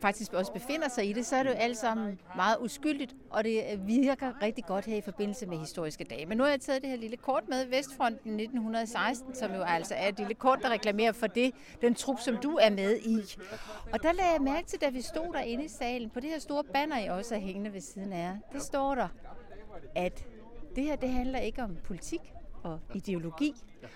faktisk 0.01 0.33
også 0.33 0.51
befinder 0.51 0.89
sig 0.89 1.09
i 1.09 1.13
det, 1.13 1.25
så 1.25 1.35
er 1.35 1.43
det 1.43 1.49
jo 1.49 1.55
alt 1.55 1.77
sammen 1.77 2.19
meget 2.35 2.57
uskyldigt, 2.59 3.15
og 3.29 3.43
det 3.43 3.63
virker 3.87 4.41
rigtig 4.41 4.65
godt 4.65 4.85
her 4.85 4.97
i 4.97 5.01
forbindelse 5.01 5.45
med 5.45 5.57
historiske 5.57 6.03
dage. 6.03 6.25
Men 6.25 6.37
nu 6.37 6.43
har 6.43 6.51
jeg 6.51 6.61
taget 6.61 6.81
det 6.81 6.89
her 6.89 6.97
lille 6.97 7.17
kort 7.17 7.43
med, 7.49 7.65
Vestfronten 7.65 8.39
1916, 8.39 9.35
som 9.35 9.53
jo 9.53 9.61
altså 9.61 9.95
er 9.95 10.07
et 10.07 10.17
lille 10.17 10.33
kort, 10.33 10.59
der 10.61 10.69
reklamerer 10.69 11.11
for 11.11 11.27
det, 11.27 11.51
den 11.81 11.95
trup, 11.95 12.19
som 12.19 12.37
du 12.37 12.57
er 12.61 12.69
med 12.69 12.97
i. 12.97 13.17
Og 13.93 14.03
der 14.03 14.11
lagde 14.11 14.31
jeg 14.31 14.41
mærke 14.41 14.67
til, 14.67 14.81
da 14.81 14.89
vi 14.89 15.01
stod 15.01 15.33
derinde 15.33 15.63
i 15.63 15.67
salen, 15.67 16.09
på 16.09 16.19
det 16.19 16.29
her 16.29 16.39
store 16.39 16.63
banner, 16.63 17.05
I 17.05 17.07
også 17.07 17.35
er 17.35 17.39
hængende 17.39 17.73
ved 17.73 17.81
siden 17.81 18.13
af 18.13 18.37
der 18.53 18.59
står 18.59 18.95
der, 18.95 19.07
at 19.95 20.25
det 20.75 20.83
her 20.83 20.95
det 20.95 21.09
handler 21.09 21.39
ikke 21.39 21.63
om 21.63 21.77
politik, 21.83 22.21
og 22.63 22.79
ideologi. 22.93 23.53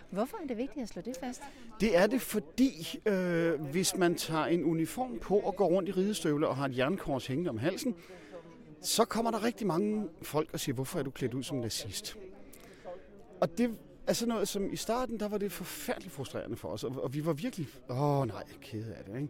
Hvorfor 0.09 0.37
er 0.43 0.47
det 0.47 0.57
vigtigt 0.57 0.83
at 0.83 0.89
slå 0.89 1.01
det 1.01 1.17
fast? 1.19 1.41
Det 1.81 1.97
er 1.97 2.07
det, 2.07 2.21
fordi 2.21 2.99
øh, 3.05 3.61
hvis 3.61 3.95
man 3.95 4.15
tager 4.15 4.45
en 4.45 4.63
uniform 4.63 5.19
på 5.19 5.39
og 5.39 5.55
går 5.55 5.67
rundt 5.67 5.89
i 5.89 5.91
ridestøvler 5.91 6.47
og 6.47 6.55
har 6.55 6.65
et 6.65 6.77
jernkors 6.77 7.27
hængende 7.27 7.49
om 7.49 7.57
halsen, 7.57 7.95
så 8.81 9.05
kommer 9.05 9.31
der 9.31 9.43
rigtig 9.43 9.67
mange 9.67 10.09
folk 10.21 10.49
og 10.53 10.59
siger, 10.59 10.73
hvorfor 10.75 10.99
er 10.99 11.03
du 11.03 11.11
klædt 11.11 11.33
ud 11.33 11.43
som 11.43 11.57
nazist? 11.57 12.17
Og 13.41 13.57
det 13.57 13.77
er 14.07 14.13
sådan 14.13 14.33
noget, 14.33 14.47
som 14.47 14.73
i 14.73 14.75
starten, 14.75 15.19
der 15.19 15.27
var 15.27 15.37
det 15.37 15.51
forfærdeligt 15.51 16.13
frustrerende 16.13 16.55
for 16.55 16.67
os, 16.67 16.83
og 16.83 17.13
vi 17.13 17.25
var 17.25 17.33
virkelig, 17.33 17.67
åh 17.89 18.27
nej, 18.27 18.43
kede 18.61 18.95
af 18.95 19.03
det, 19.03 19.15
ikke? 19.15 19.29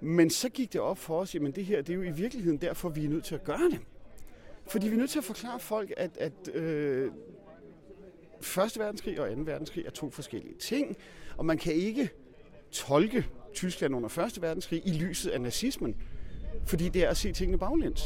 Men 0.00 0.30
så 0.30 0.48
gik 0.48 0.72
det 0.72 0.80
op 0.80 0.98
for 0.98 1.20
os, 1.20 1.34
jamen 1.34 1.52
det 1.52 1.64
her, 1.64 1.82
det 1.82 1.90
er 1.90 1.96
jo 1.96 2.02
i 2.02 2.10
virkeligheden 2.10 2.58
derfor, 2.58 2.88
vi 2.88 3.04
er 3.04 3.08
nødt 3.08 3.24
til 3.24 3.34
at 3.34 3.44
gøre 3.44 3.70
det. 3.70 3.80
Fordi 4.66 4.88
vi 4.88 4.94
er 4.94 4.98
nødt 4.98 5.10
til 5.10 5.18
at 5.18 5.24
forklare 5.24 5.60
folk, 5.60 5.92
at, 5.96 6.16
at 6.16 6.54
øh, 6.54 7.12
Første 8.42 8.80
verdenskrig 8.80 9.20
og 9.20 9.36
2. 9.36 9.42
verdenskrig 9.42 9.86
er 9.86 9.90
to 9.90 10.10
forskellige 10.10 10.54
ting, 10.54 10.96
og 11.36 11.46
man 11.46 11.58
kan 11.58 11.72
ikke 11.72 12.10
tolke 12.70 13.26
Tyskland 13.54 13.96
under 13.96 14.08
Første 14.08 14.42
verdenskrig 14.42 14.82
i 14.84 14.92
lyset 14.92 15.30
af 15.30 15.40
nazismen, 15.40 15.96
fordi 16.66 16.88
det 16.88 17.04
er 17.04 17.08
at 17.08 17.16
se 17.16 17.32
tingene 17.32 17.58
baglæns. 17.58 18.02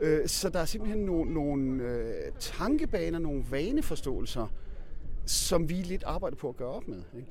Øh, 0.00 0.28
så 0.28 0.48
der 0.48 0.58
er 0.58 0.64
simpelthen 0.64 1.04
nogle, 1.04 1.34
nogle 1.34 2.04
tankebaner, 2.40 3.18
nogle 3.18 3.44
vaneforståelser, 3.50 4.46
som 5.26 5.68
vi 5.68 5.74
lidt 5.74 6.04
arbejder 6.04 6.36
på 6.36 6.48
at 6.48 6.56
gøre 6.56 6.68
op 6.68 6.88
med. 6.88 7.02
Ikke? 7.16 7.28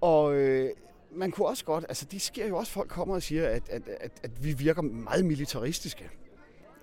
Og 0.00 0.34
øh, 0.34 0.70
man 1.14 1.30
kunne 1.30 1.46
også 1.46 1.64
godt, 1.64 1.84
altså 1.88 2.04
det 2.10 2.20
sker 2.20 2.48
jo 2.48 2.56
også, 2.56 2.72
folk 2.72 2.88
kommer 2.88 3.14
og 3.14 3.22
siger, 3.22 3.48
at, 3.48 3.68
at, 3.68 3.82
at, 4.00 4.12
at 4.22 4.44
vi 4.44 4.52
virker 4.52 4.82
meget 4.82 5.24
militaristiske. 5.24 6.10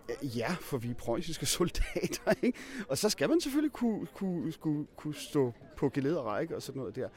Øh, 0.09 0.37
ja, 0.37 0.51
for 0.61 0.77
vi 0.77 0.89
er 0.89 0.93
preussiske 0.93 1.45
soldater, 1.45 2.33
ikke? 2.43 2.59
Og 2.87 2.97
så 2.97 3.09
skal 3.09 3.29
man 3.29 3.41
selvfølgelig 3.41 3.73
kunne, 3.73 4.07
kunne, 4.13 4.51
kunne, 4.51 4.85
kunne 4.95 5.15
stå 5.15 5.53
på 5.77 5.89
gelede 5.89 6.19
og 6.19 6.25
række 6.25 6.55
og 6.55 6.61
sådan 6.61 6.79
noget 6.79 6.95
der. 6.95 7.09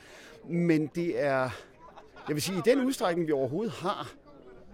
Men 0.44 0.86
det 0.86 1.20
er, 1.20 1.50
jeg 2.28 2.34
vil 2.34 2.42
sige, 2.42 2.58
i 2.58 2.62
den 2.64 2.80
udstrækning, 2.86 3.26
vi 3.26 3.32
overhovedet 3.32 3.72
har 3.72 4.14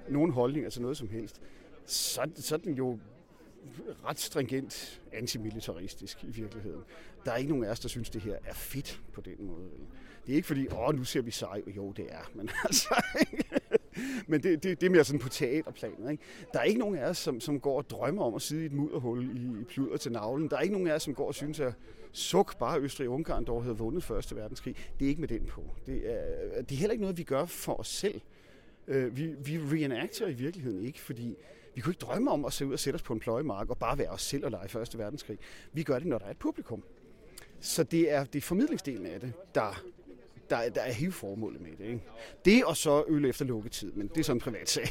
nogen 0.08 0.32
holdning, 0.32 0.64
altså 0.64 0.82
noget 0.82 0.96
som 0.96 1.08
helst, 1.08 1.40
så, 1.86 2.30
så 2.36 2.54
er 2.54 2.58
den 2.58 2.74
jo 2.74 2.98
ret 4.04 4.20
stringent 4.20 5.00
antimilitaristisk 5.12 6.24
i 6.24 6.30
virkeligheden. 6.30 6.80
Der 7.24 7.32
er 7.32 7.36
ikke 7.36 7.50
nogen 7.50 7.64
af 7.64 7.70
os, 7.70 7.80
der 7.80 7.88
synes, 7.88 8.10
det 8.10 8.22
her 8.22 8.36
er 8.44 8.54
fedt 8.54 9.00
på 9.12 9.20
den 9.20 9.46
måde. 9.46 9.70
Det 10.26 10.32
er 10.32 10.36
ikke 10.36 10.46
fordi, 10.46 10.68
åh, 10.68 10.94
nu 10.94 11.04
ser 11.04 11.22
vi 11.22 11.30
sej. 11.30 11.62
Jo, 11.76 11.92
det 11.92 12.06
er, 12.10 12.30
men 12.34 12.50
altså... 12.64 13.02
men 14.28 14.42
det, 14.42 14.62
det, 14.62 14.80
det 14.80 14.86
er 14.86 14.90
mere 14.90 15.04
sådan 15.04 15.20
på 15.20 15.28
teaterplanet. 15.28 16.10
Ikke? 16.10 16.22
Der 16.52 16.58
er 16.58 16.64
ikke 16.64 16.80
nogen 16.80 16.98
af 16.98 17.08
os, 17.08 17.18
som, 17.18 17.40
som 17.40 17.60
går 17.60 17.78
og 17.78 17.90
drømmer 17.90 18.24
om 18.24 18.34
at 18.34 18.42
sidde 18.42 18.62
i 18.62 18.66
et 18.66 18.72
mudderhul 18.72 19.36
i, 19.36 19.60
i 19.60 19.64
pluder 19.64 19.96
til 19.96 20.12
navlen. 20.12 20.50
Der 20.50 20.56
er 20.56 20.60
ikke 20.60 20.72
nogen 20.72 20.88
af 20.88 20.94
os, 20.94 21.02
som 21.02 21.14
går 21.14 21.26
og 21.26 21.34
synes, 21.34 21.60
at 21.60 21.72
suk 22.12 22.58
bare 22.58 22.80
Østrig-Ungarn 22.80 23.44
dog 23.44 23.62
havde 23.62 23.78
vundet 23.78 24.04
Første 24.04 24.36
Verdenskrig. 24.36 24.76
Det 24.98 25.04
er 25.04 25.08
ikke 25.08 25.20
med 25.20 25.28
den 25.28 25.44
på. 25.44 25.64
Det 25.86 26.12
er, 26.12 26.62
det 26.62 26.72
er 26.72 26.78
heller 26.78 26.92
ikke 26.92 27.02
noget, 27.02 27.18
vi 27.18 27.22
gør 27.22 27.44
for 27.44 27.80
os 27.80 27.88
selv. 27.88 28.20
Øh, 28.88 29.16
vi, 29.16 29.26
vi 29.26 29.58
reenacter 29.58 30.26
i 30.26 30.32
virkeligheden 30.32 30.84
ikke, 30.84 31.00
fordi 31.00 31.36
vi 31.74 31.80
kunne 31.80 31.90
ikke 31.90 32.00
drømme 32.00 32.30
om 32.30 32.44
at 32.44 32.52
se 32.52 32.66
ud 32.66 32.72
og 32.72 32.78
sætte 32.78 32.94
os 32.94 33.02
på 33.02 33.12
en 33.12 33.20
pløjemark 33.20 33.70
og 33.70 33.78
bare 33.78 33.98
være 33.98 34.08
os 34.08 34.22
selv 34.22 34.44
og 34.44 34.50
lege 34.50 34.68
Første 34.68 34.98
Verdenskrig. 34.98 35.38
Vi 35.72 35.82
gør 35.82 35.98
det, 35.98 36.08
når 36.08 36.18
der 36.18 36.26
er 36.26 36.30
et 36.30 36.38
publikum. 36.38 36.82
Så 37.60 37.82
det 37.82 38.12
er, 38.12 38.24
det 38.24 38.38
er 38.38 38.42
formidlingsdelen 38.42 39.06
af 39.06 39.20
det, 39.20 39.32
der, 39.54 39.82
der, 40.50 40.68
der 40.68 40.80
er 40.80 40.92
hele 40.92 41.12
formålet 41.12 41.60
med 41.60 41.70
det. 41.78 41.84
Ikke? 41.84 42.00
Det 42.44 42.64
og 42.64 42.76
så 42.76 43.04
øl 43.08 43.24
efter 43.24 43.44
lukketid, 43.44 43.92
men 43.92 44.08
det 44.08 44.18
er 44.18 44.24
sådan 44.24 44.36
en 44.36 44.40
privat 44.40 44.70
sag. 44.70 44.88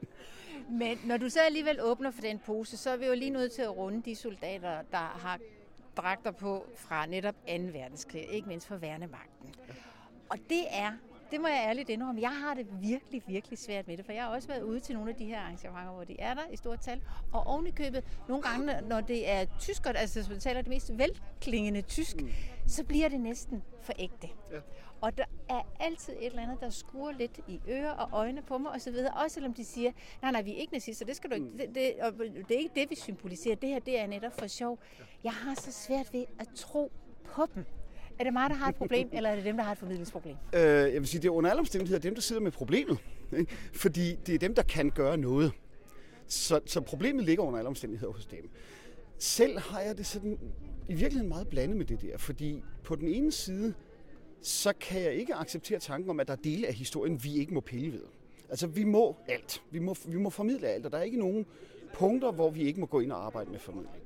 men 0.80 0.98
når 1.04 1.16
du 1.16 1.28
så 1.28 1.40
alligevel 1.40 1.78
åbner 1.82 2.10
for 2.10 2.20
den 2.20 2.38
pose, 2.46 2.76
så 2.76 2.90
er 2.90 2.96
vi 2.96 3.06
jo 3.06 3.14
lige 3.14 3.30
nødt 3.30 3.52
til 3.52 3.62
at 3.62 3.76
runde 3.76 4.02
de 4.04 4.16
soldater, 4.16 4.82
der 4.90 5.18
har 5.22 5.38
dragter 5.96 6.30
på 6.30 6.66
fra 6.76 7.06
netop 7.06 7.34
2. 7.34 7.52
verdenskrig, 7.52 8.28
ikke 8.30 8.48
mindst 8.48 8.66
for 8.66 8.76
værnemagten. 8.76 9.54
Og 10.28 10.38
det 10.48 10.64
er 10.70 10.92
det 11.32 11.40
må 11.40 11.48
jeg 11.48 11.64
ærligt 11.68 11.90
indrømme. 11.90 12.20
Jeg 12.20 12.30
har 12.30 12.54
det 12.54 12.66
virkelig, 12.80 13.22
virkelig 13.26 13.58
svært 13.58 13.86
med 13.86 13.96
det, 13.96 14.04
for 14.04 14.12
jeg 14.12 14.22
har 14.22 14.30
også 14.30 14.48
været 14.48 14.62
ude 14.62 14.80
til 14.80 14.94
nogle 14.94 15.10
af 15.10 15.16
de 15.16 15.24
her 15.24 15.40
arrangementer, 15.40 15.92
hvor 15.92 16.04
de 16.04 16.16
er 16.20 16.34
der 16.34 16.42
i 16.52 16.56
stort 16.56 16.80
tal. 16.80 17.00
Og 17.32 17.46
oven 17.46 17.66
i 17.66 17.70
købet, 17.70 18.04
nogle 18.28 18.42
gange, 18.42 18.80
når 18.88 19.00
det 19.00 19.30
er 19.30 19.44
tyskere, 19.58 19.96
altså 19.96 20.24
som 20.24 20.38
taler 20.38 20.60
det 20.60 20.68
mest 20.68 20.98
velklingende 20.98 21.82
tysk, 21.82 22.16
mm. 22.20 22.30
så 22.66 22.84
bliver 22.84 23.08
det 23.08 23.20
næsten 23.20 23.62
for 23.82 23.92
ægte. 23.98 24.28
Ja. 24.52 24.58
Og 25.00 25.18
der 25.18 25.24
er 25.48 25.62
altid 25.80 26.12
et 26.12 26.26
eller 26.26 26.42
andet, 26.42 26.60
der 26.60 26.70
skuer 26.70 27.12
lidt 27.12 27.40
i 27.48 27.60
ører 27.68 27.90
og 27.90 28.08
øjne 28.12 28.42
på 28.42 28.58
mig 28.58 28.70
osv. 28.72 28.94
Også 29.24 29.34
selvom 29.34 29.54
de 29.54 29.64
siger, 29.64 29.92
nej, 30.22 30.32
nej, 30.32 30.42
vi 30.42 30.52
er 30.52 30.56
ikke 30.56 30.72
nazister, 30.72 31.06
det 31.06 31.16
skal 31.16 31.30
du 31.30 31.34
ikke. 31.34 31.46
Mm. 31.46 31.58
Det, 31.58 31.74
det, 31.74 31.92
og 32.02 32.12
det 32.18 32.50
er 32.50 32.58
ikke 32.58 32.74
det, 32.74 32.90
vi 32.90 32.96
symboliserer. 32.96 33.56
Det 33.56 33.68
her, 33.68 33.78
det 33.78 34.00
er 34.00 34.06
netop 34.06 34.38
for 34.38 34.46
sjov. 34.46 34.78
Jeg 35.24 35.32
har 35.32 35.54
så 35.54 35.72
svært 35.72 36.12
ved 36.12 36.24
at 36.38 36.48
tro 36.54 36.92
på 37.24 37.46
dem. 37.54 37.64
Er 38.22 38.24
det 38.24 38.32
mig, 38.32 38.50
der 38.50 38.56
har 38.56 38.68
et 38.68 38.74
problem, 38.74 39.08
eller 39.12 39.30
er 39.30 39.36
det 39.36 39.44
dem, 39.44 39.56
der 39.56 39.64
har 39.64 39.72
et 39.72 39.78
formidlingsproblem? 39.78 40.36
Øh, 40.54 40.60
jeg 40.62 40.92
vil 40.92 41.06
sige, 41.06 41.22
det 41.22 41.28
er 41.28 41.32
under 41.32 41.50
alle 41.50 41.60
omstændigheder 41.60 42.00
dem, 42.00 42.14
der 42.14 42.20
sidder 42.20 42.42
med 42.42 42.50
problemet. 42.50 42.98
Ikke? 43.38 43.52
Fordi 43.72 44.14
det 44.26 44.34
er 44.34 44.38
dem, 44.38 44.54
der 44.54 44.62
kan 44.62 44.90
gøre 44.90 45.16
noget. 45.16 45.52
Så, 46.26 46.60
så 46.66 46.80
problemet 46.80 47.24
ligger 47.24 47.44
under 47.44 47.58
alle 47.58 47.68
omstændigheder 47.68 48.12
hos 48.12 48.26
dem. 48.26 48.50
Selv 49.18 49.58
har 49.58 49.80
jeg 49.80 49.98
det 49.98 50.06
sådan 50.06 50.38
i 50.88 50.94
virkeligheden 50.94 51.28
meget 51.28 51.48
blandet 51.48 51.76
med 51.76 51.86
det 51.86 52.02
der, 52.02 52.18
fordi 52.18 52.62
på 52.84 52.96
den 52.96 53.08
ene 53.08 53.32
side, 53.32 53.74
så 54.42 54.72
kan 54.80 55.02
jeg 55.02 55.14
ikke 55.14 55.34
acceptere 55.34 55.78
tanken 55.78 56.10
om, 56.10 56.20
at 56.20 56.28
der 56.28 56.32
er 56.32 56.42
dele 56.44 56.66
af 56.66 56.74
historien, 56.74 57.24
vi 57.24 57.34
ikke 57.34 57.54
må 57.54 57.60
pille 57.60 57.92
ved. 57.92 58.04
Altså, 58.50 58.66
vi 58.66 58.84
må 58.84 59.16
alt. 59.28 59.62
Vi 59.70 59.78
må, 59.78 59.96
vi 60.06 60.16
må 60.16 60.30
formidle 60.30 60.68
alt, 60.68 60.86
og 60.86 60.92
der 60.92 60.98
er 60.98 61.02
ikke 61.02 61.18
nogen 61.18 61.46
punkter, 61.94 62.32
hvor 62.32 62.50
vi 62.50 62.62
ikke 62.62 62.80
må 62.80 62.86
gå 62.86 63.00
ind 63.00 63.12
og 63.12 63.26
arbejde 63.26 63.50
med 63.50 63.58
formidling. 63.58 64.04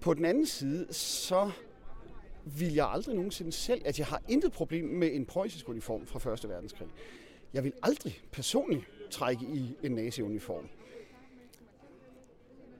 På 0.00 0.14
den 0.14 0.24
anden 0.24 0.46
side, 0.46 0.86
så 0.90 1.50
vil 2.58 2.74
jeg 2.74 2.90
aldrig 2.90 3.14
nogensinde 3.14 3.52
selv, 3.52 3.82
at 3.84 3.98
jeg 3.98 4.06
har 4.06 4.22
intet 4.28 4.52
problem 4.52 4.84
med 4.84 5.14
en 5.14 5.26
preussisk 5.26 5.68
uniform 5.68 6.06
fra 6.06 6.32
1. 6.32 6.48
verdenskrig. 6.48 6.88
Jeg 7.54 7.64
vil 7.64 7.72
aldrig 7.82 8.20
personligt 8.32 8.84
trække 9.10 9.46
i 9.46 9.76
en 9.82 9.92
nazi-uniform. 9.92 10.68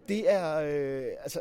Det 0.08 0.32
er, 0.32 0.56
øh, 0.56 1.12
altså, 1.22 1.40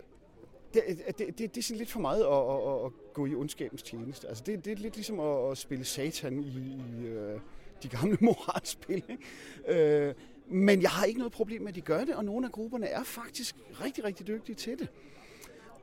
det, 0.74 0.84
det, 1.08 1.18
det, 1.18 1.38
det 1.38 1.58
er 1.58 1.62
sådan 1.62 1.78
lidt 1.78 1.92
for 1.92 2.00
meget 2.00 2.24
at, 2.24 2.74
at, 2.74 2.86
at 2.86 3.14
gå 3.14 3.26
i 3.26 3.36
ondskabens 3.36 3.84
tjeneste. 3.84 4.28
Altså, 4.28 4.44
det, 4.46 4.66
det 4.66 4.72
er 4.72 4.76
lidt 4.76 4.96
ligesom 4.96 5.20
at, 5.20 5.52
at 5.52 5.58
spille 5.58 5.86
satan 5.86 6.40
i, 6.40 6.82
i 7.02 7.06
øh, 7.06 7.40
de 7.84 7.88
gamle 7.88 8.18
moralspil. 8.28 9.04
Ikke? 9.10 10.08
Øh, 10.08 10.14
men 10.48 10.82
jeg 10.82 10.90
har 10.90 11.06
ikke 11.06 11.20
noget 11.20 11.34
problem 11.34 11.62
med, 11.62 11.70
at 11.70 11.76
de 11.76 11.82
gør 11.82 12.06
det, 12.06 12.16
og 12.16 12.26
nogle 12.26 12.46
af 12.46 12.52
grupperne 12.52 12.88
er 12.88 13.04
faktisk 13.04 13.56
rigtig, 13.82 14.04
rigtig 14.04 14.28
dygtige 14.28 14.56
til 14.56 14.80
det. 14.80 14.88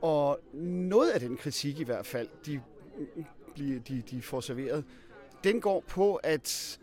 Og 0.05 0.39
noget 0.63 1.11
af 1.11 1.19
den 1.19 1.37
kritik 1.37 1.79
i 1.79 1.83
hvert 1.83 2.05
fald, 2.05 2.27
de, 2.45 2.61
de, 3.87 4.03
de 4.11 4.21
får 4.21 4.39
serveret, 4.39 4.83
den 5.43 5.61
går 5.61 5.83
på, 5.87 6.15
at 6.15 6.79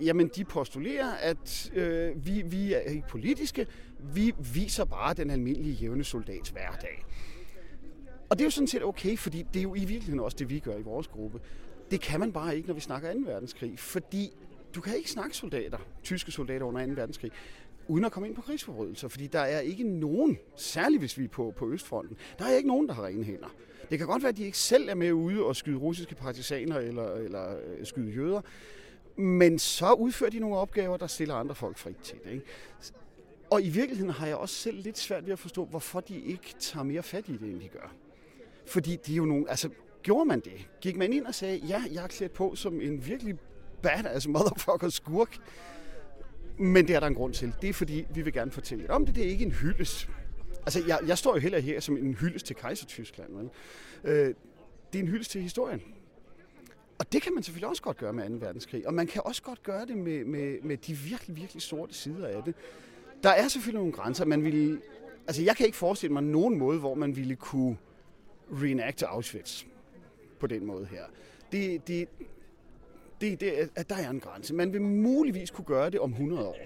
jamen, 0.00 0.30
de 0.36 0.44
postulerer, 0.44 1.12
at 1.12 1.70
øh, 1.74 2.26
vi, 2.26 2.42
vi 2.42 2.72
er 2.72 2.80
ikke 2.80 3.08
politiske, 3.08 3.66
vi 4.14 4.34
viser 4.54 4.84
bare 4.84 5.14
den 5.14 5.30
almindelige 5.30 5.74
jævne 5.74 6.04
soldats 6.04 6.50
hverdag. 6.50 7.04
Og 8.30 8.38
det 8.38 8.40
er 8.40 8.46
jo 8.46 8.50
sådan 8.50 8.68
set 8.68 8.84
okay, 8.84 9.16
fordi 9.16 9.42
det 9.54 9.58
er 9.58 9.62
jo 9.62 9.74
i 9.74 9.84
virkeligheden 9.84 10.20
også 10.20 10.36
det, 10.38 10.50
vi 10.50 10.58
gør 10.58 10.76
i 10.76 10.82
vores 10.82 11.08
gruppe. 11.08 11.40
Det 11.90 12.00
kan 12.00 12.20
man 12.20 12.32
bare 12.32 12.56
ikke, 12.56 12.68
når 12.68 12.74
vi 12.74 12.80
snakker 12.80 13.12
2. 13.12 13.18
verdenskrig, 13.24 13.78
fordi 13.78 14.32
du 14.74 14.80
kan 14.80 14.96
ikke 14.96 15.10
snakke 15.10 15.36
soldater, 15.36 15.78
tyske 16.02 16.32
soldater 16.32 16.66
under 16.66 16.86
2. 16.86 16.92
verdenskrig, 16.92 17.32
uden 17.90 18.04
at 18.04 18.12
komme 18.12 18.28
ind 18.28 18.36
på 18.36 18.42
krigsforbrydelser, 18.42 19.08
fordi 19.08 19.26
der 19.26 19.40
er 19.40 19.60
ikke 19.60 19.84
nogen, 19.84 20.38
særligt 20.56 21.00
hvis 21.00 21.18
vi 21.18 21.24
er 21.24 21.28
på, 21.28 21.52
på 21.56 21.70
Østfronten, 21.70 22.16
der 22.38 22.44
er 22.44 22.56
ikke 22.56 22.68
nogen, 22.68 22.88
der 22.88 22.94
har 22.94 23.06
rene 23.06 23.24
hænder. 23.24 23.54
Det 23.90 23.98
kan 23.98 24.06
godt 24.06 24.22
være, 24.22 24.28
at 24.28 24.36
de 24.36 24.44
ikke 24.44 24.58
selv 24.58 24.88
er 24.88 24.94
med 24.94 25.12
ude 25.12 25.44
og 25.44 25.56
skyde 25.56 25.76
russiske 25.76 26.14
partisaner 26.14 26.78
eller, 26.78 27.14
eller 27.14 27.56
øh, 27.56 27.86
skyde 27.86 28.10
jøder, 28.10 28.40
men 29.16 29.58
så 29.58 29.92
udfører 29.92 30.30
de 30.30 30.38
nogle 30.38 30.56
opgaver, 30.56 30.96
der 30.96 31.06
stiller 31.06 31.34
andre 31.34 31.54
folk 31.54 31.78
frit 31.78 31.96
til 31.96 32.18
det. 32.24 32.30
Ikke? 32.32 32.44
Og 33.50 33.62
i 33.62 33.68
virkeligheden 33.68 34.12
har 34.12 34.26
jeg 34.26 34.36
også 34.36 34.54
selv 34.54 34.82
lidt 34.82 34.98
svært 34.98 35.26
ved 35.26 35.32
at 35.32 35.38
forstå, 35.38 35.64
hvorfor 35.64 36.00
de 36.00 36.20
ikke 36.20 36.54
tager 36.58 36.84
mere 36.84 37.02
fat 37.02 37.28
i 37.28 37.32
det, 37.32 37.42
end 37.42 37.60
de 37.60 37.68
gør. 37.68 37.94
Fordi 38.66 38.96
de 39.06 39.12
er 39.12 39.16
jo 39.16 39.24
nogle, 39.24 39.50
altså 39.50 39.68
gjorde 40.02 40.24
man 40.24 40.40
det? 40.40 40.68
Gik 40.80 40.96
man 40.96 41.12
ind 41.12 41.26
og 41.26 41.34
sagde, 41.34 41.56
ja, 41.56 41.82
jeg 41.92 42.04
er 42.04 42.08
klædt 42.08 42.32
på 42.32 42.54
som 42.54 42.80
en 42.80 43.06
virkelig 43.06 43.38
badass 43.82 44.28
motherfucker 44.28 44.88
skurk, 44.88 45.38
men 46.58 46.88
det 46.88 46.96
er 46.96 47.00
der 47.00 47.06
en 47.06 47.14
grund 47.14 47.34
til. 47.34 47.52
Det 47.62 47.68
er 47.68 47.72
fordi, 47.72 48.06
vi 48.14 48.22
vil 48.22 48.32
gerne 48.32 48.50
fortælle 48.50 48.82
lidt 48.82 48.90
om 48.90 49.06
det. 49.06 49.14
Det 49.14 49.26
er 49.26 49.30
ikke 49.30 49.44
en 49.44 49.52
hyldest. 49.52 50.08
Altså, 50.62 50.82
jeg, 50.86 50.98
jeg 51.06 51.18
står 51.18 51.34
jo 51.34 51.40
heller 51.40 51.58
her 51.58 51.80
som 51.80 51.96
en 51.96 52.14
hyldest 52.14 52.46
til 52.46 52.56
Kejser-Tyskland. 52.56 53.50
Øh, 54.04 54.34
det 54.92 54.98
er 54.98 55.02
en 55.02 55.08
hyldest 55.08 55.30
til 55.30 55.42
historien. 55.42 55.82
Og 56.98 57.12
det 57.12 57.22
kan 57.22 57.34
man 57.34 57.42
selvfølgelig 57.42 57.68
også 57.68 57.82
godt 57.82 57.96
gøre 57.96 58.12
med 58.12 58.28
2. 58.28 58.46
verdenskrig. 58.46 58.86
Og 58.86 58.94
man 58.94 59.06
kan 59.06 59.22
også 59.24 59.42
godt 59.42 59.62
gøre 59.62 59.86
det 59.86 59.96
med, 59.96 60.24
med, 60.24 60.62
med 60.62 60.76
de 60.76 60.94
virkelig, 60.94 61.36
virkelig 61.36 61.62
sorte 61.62 61.94
sider 61.94 62.26
af 62.26 62.42
det. 62.44 62.54
Der 63.22 63.30
er 63.30 63.48
selvfølgelig 63.48 63.80
nogle 63.80 63.92
grænser. 63.92 64.24
Man 64.24 64.44
ville, 64.44 64.80
altså, 65.26 65.42
jeg 65.42 65.56
kan 65.56 65.66
ikke 65.66 65.78
forestille 65.78 66.12
mig 66.12 66.22
nogen 66.22 66.58
måde, 66.58 66.78
hvor 66.78 66.94
man 66.94 67.16
ville 67.16 67.36
kunne 67.36 67.76
reenacte 68.52 69.06
Auschwitz 69.06 69.64
på 70.40 70.46
den 70.46 70.66
måde 70.66 70.86
her. 70.86 71.04
Det, 71.52 71.88
det, 71.88 72.08
det, 73.20 73.40
det, 73.40 73.70
at 73.76 73.90
der 73.90 73.96
er 73.96 74.10
en 74.10 74.20
grænse. 74.20 74.54
Man 74.54 74.72
vil 74.72 74.82
muligvis 74.82 75.50
kunne 75.50 75.64
gøre 75.64 75.90
det 75.90 76.00
om 76.00 76.10
100 76.10 76.46
år. 76.46 76.56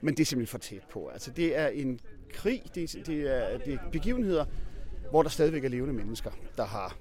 Men 0.00 0.14
det 0.14 0.20
er 0.22 0.26
simpelthen 0.26 0.52
for 0.52 0.58
tæt 0.58 0.82
på. 0.90 1.08
Altså, 1.08 1.30
det 1.30 1.58
er 1.58 1.68
en 1.68 2.00
krig, 2.32 2.62
det, 2.74 2.92
det, 3.06 3.20
er, 3.36 3.58
det 3.58 3.74
er 3.74 3.78
begivenheder, 3.92 4.44
hvor 5.10 5.22
der 5.22 5.30
stadigvæk 5.30 5.64
er 5.64 5.68
levende 5.68 5.94
mennesker, 5.94 6.30
der 6.56 6.64
har 6.64 6.96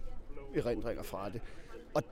erindringer 0.55 1.03
fra 1.03 1.29
det. 1.29 1.41
Og 1.93 2.03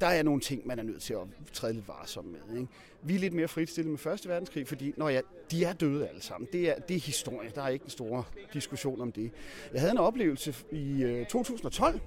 der 0.00 0.06
er 0.06 0.22
nogle 0.22 0.40
ting, 0.40 0.66
man 0.66 0.78
er 0.78 0.82
nødt 0.82 1.02
til 1.02 1.14
at 1.14 1.20
træde 1.52 1.72
lidt 1.72 1.88
varsom 1.88 2.24
med. 2.24 2.56
Ikke? 2.56 2.68
Vi 3.02 3.14
er 3.14 3.18
lidt 3.18 3.32
mere 3.32 3.48
fritstillet 3.48 3.90
med 3.90 3.98
Første 3.98 4.28
Verdenskrig, 4.28 4.68
fordi 4.68 4.94
når 4.96 5.08
ja, 5.08 5.20
de 5.50 5.64
er 5.64 5.72
døde 5.72 6.08
alle 6.08 6.22
sammen. 6.22 6.48
Det 6.52 6.68
er, 6.68 6.74
det 6.74 6.96
er 6.96 7.00
historie. 7.00 7.50
Der 7.54 7.62
er 7.62 7.68
ikke 7.68 7.84
en 7.84 7.90
stor 7.90 8.28
diskussion 8.52 9.00
om 9.00 9.12
det. 9.12 9.30
Jeg 9.72 9.80
havde 9.80 9.92
en 9.92 9.98
oplevelse 9.98 10.54
i 10.72 11.02
øh, 11.02 11.26
2012, 11.26 12.00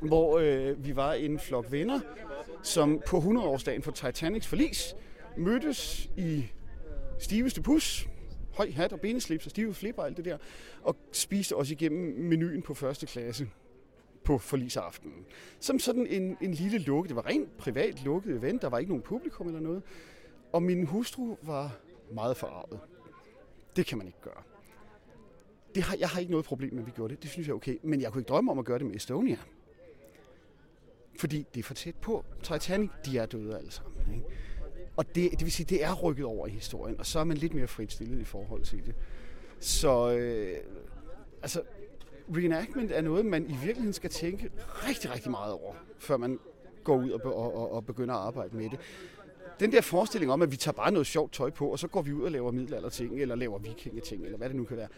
hvor 0.00 0.38
øh, 0.38 0.84
vi 0.84 0.96
var 0.96 1.12
en 1.12 1.38
flok 1.38 1.72
venner, 1.72 2.00
som 2.62 3.02
på 3.06 3.18
100-årsdagen 3.18 3.82
for 3.82 3.90
Titanics 3.90 4.46
forlis 4.46 4.94
mødtes 5.36 6.10
i 6.16 6.46
stiveste 7.18 7.62
pus, 7.62 8.08
høj 8.54 8.70
hat 8.70 8.92
og 8.92 9.00
beneslips 9.00 9.44
og 9.44 9.50
stive 9.50 9.74
flipper 9.74 10.02
og 10.02 10.08
alt 10.08 10.16
det 10.16 10.24
der, 10.24 10.38
og 10.82 10.96
spiste 11.12 11.56
også 11.56 11.72
igennem 11.72 12.18
menuen 12.18 12.62
på 12.62 12.74
første 12.74 13.06
klasse 13.06 13.48
på 14.24 14.38
forlisaftenen. 14.38 15.24
Som 15.60 15.78
sådan 15.78 16.06
en, 16.06 16.36
en 16.40 16.54
lille 16.54 16.78
lukket, 16.78 17.08
det 17.08 17.16
var 17.16 17.26
rent 17.26 17.56
privat 17.56 18.04
lukket 18.04 18.36
event, 18.36 18.62
der 18.62 18.68
var 18.68 18.78
ikke 18.78 18.90
nogen 18.90 19.02
publikum 19.02 19.46
eller 19.46 19.60
noget. 19.60 19.82
Og 20.52 20.62
min 20.62 20.86
hustru 20.86 21.36
var 21.42 21.76
meget 22.14 22.36
forarvet. 22.36 22.80
Det 23.76 23.86
kan 23.86 23.98
man 23.98 24.06
ikke 24.06 24.20
gøre. 24.22 24.42
Det 25.74 25.82
har, 25.82 25.96
jeg 26.00 26.08
har 26.08 26.20
ikke 26.20 26.30
noget 26.30 26.46
problem 26.46 26.74
med, 26.74 26.82
at 26.82 26.86
vi 26.86 26.92
gjorde 26.96 27.14
det. 27.14 27.22
Det 27.22 27.30
synes 27.30 27.46
jeg 27.48 27.52
er 27.52 27.56
okay. 27.56 27.78
Men 27.82 28.00
jeg 28.00 28.12
kunne 28.12 28.20
ikke 28.20 28.28
drømme 28.28 28.50
om 28.50 28.58
at 28.58 28.64
gøre 28.64 28.78
det 28.78 28.86
med 28.86 28.94
Estonia. 28.94 29.36
Fordi 31.18 31.46
det 31.54 31.60
er 31.60 31.64
for 31.64 31.74
tæt 31.74 31.94
på. 31.94 32.24
Titanic, 32.42 32.90
de 33.06 33.18
er 33.18 33.26
døde 33.26 33.58
alle 33.58 33.70
sammen. 33.70 34.14
Ikke? 34.14 34.26
Og 34.96 35.14
det, 35.14 35.30
det 35.30 35.40
vil 35.40 35.52
sige, 35.52 35.66
det 35.66 35.84
er 35.84 35.94
rykket 35.94 36.24
over 36.24 36.46
i 36.46 36.50
historien, 36.50 36.98
og 36.98 37.06
så 37.06 37.18
er 37.18 37.24
man 37.24 37.36
lidt 37.36 37.54
mere 37.54 37.66
frit 37.66 37.92
stillet 37.92 38.20
i 38.20 38.24
forhold 38.24 38.62
til 38.62 38.86
det. 38.86 38.94
Så 39.60 40.10
øh, 40.10 40.56
altså, 41.42 41.62
reenactment 42.36 42.92
er 42.92 43.00
noget, 43.00 43.26
man 43.26 43.42
i 43.44 43.52
virkeligheden 43.52 43.92
skal 43.92 44.10
tænke 44.10 44.50
rigtig, 44.88 45.14
rigtig 45.14 45.30
meget 45.30 45.52
over, 45.52 45.74
før 45.98 46.16
man 46.16 46.38
går 46.84 46.96
ud 46.96 47.10
og, 47.10 47.36
og, 47.36 47.72
og 47.72 47.86
begynder 47.86 48.14
at 48.14 48.20
arbejde 48.20 48.56
med 48.56 48.70
det. 48.70 48.78
Den 49.60 49.72
der 49.72 49.80
forestilling 49.80 50.32
om, 50.32 50.42
at 50.42 50.50
vi 50.50 50.56
tager 50.56 50.72
bare 50.72 50.92
noget 50.92 51.06
sjovt 51.06 51.32
tøj 51.32 51.50
på, 51.50 51.68
og 51.68 51.78
så 51.78 51.88
går 51.88 52.02
vi 52.02 52.12
ud 52.12 52.22
og 52.22 52.30
laver 52.30 52.50
middelalderting, 52.50 53.20
eller 53.20 53.34
laver 53.34 53.58
vikingeting, 53.58 54.24
eller 54.24 54.38
hvad 54.38 54.48
det 54.48 54.56
nu 54.56 54.64
kan 54.64 54.76
være, 54.76 54.88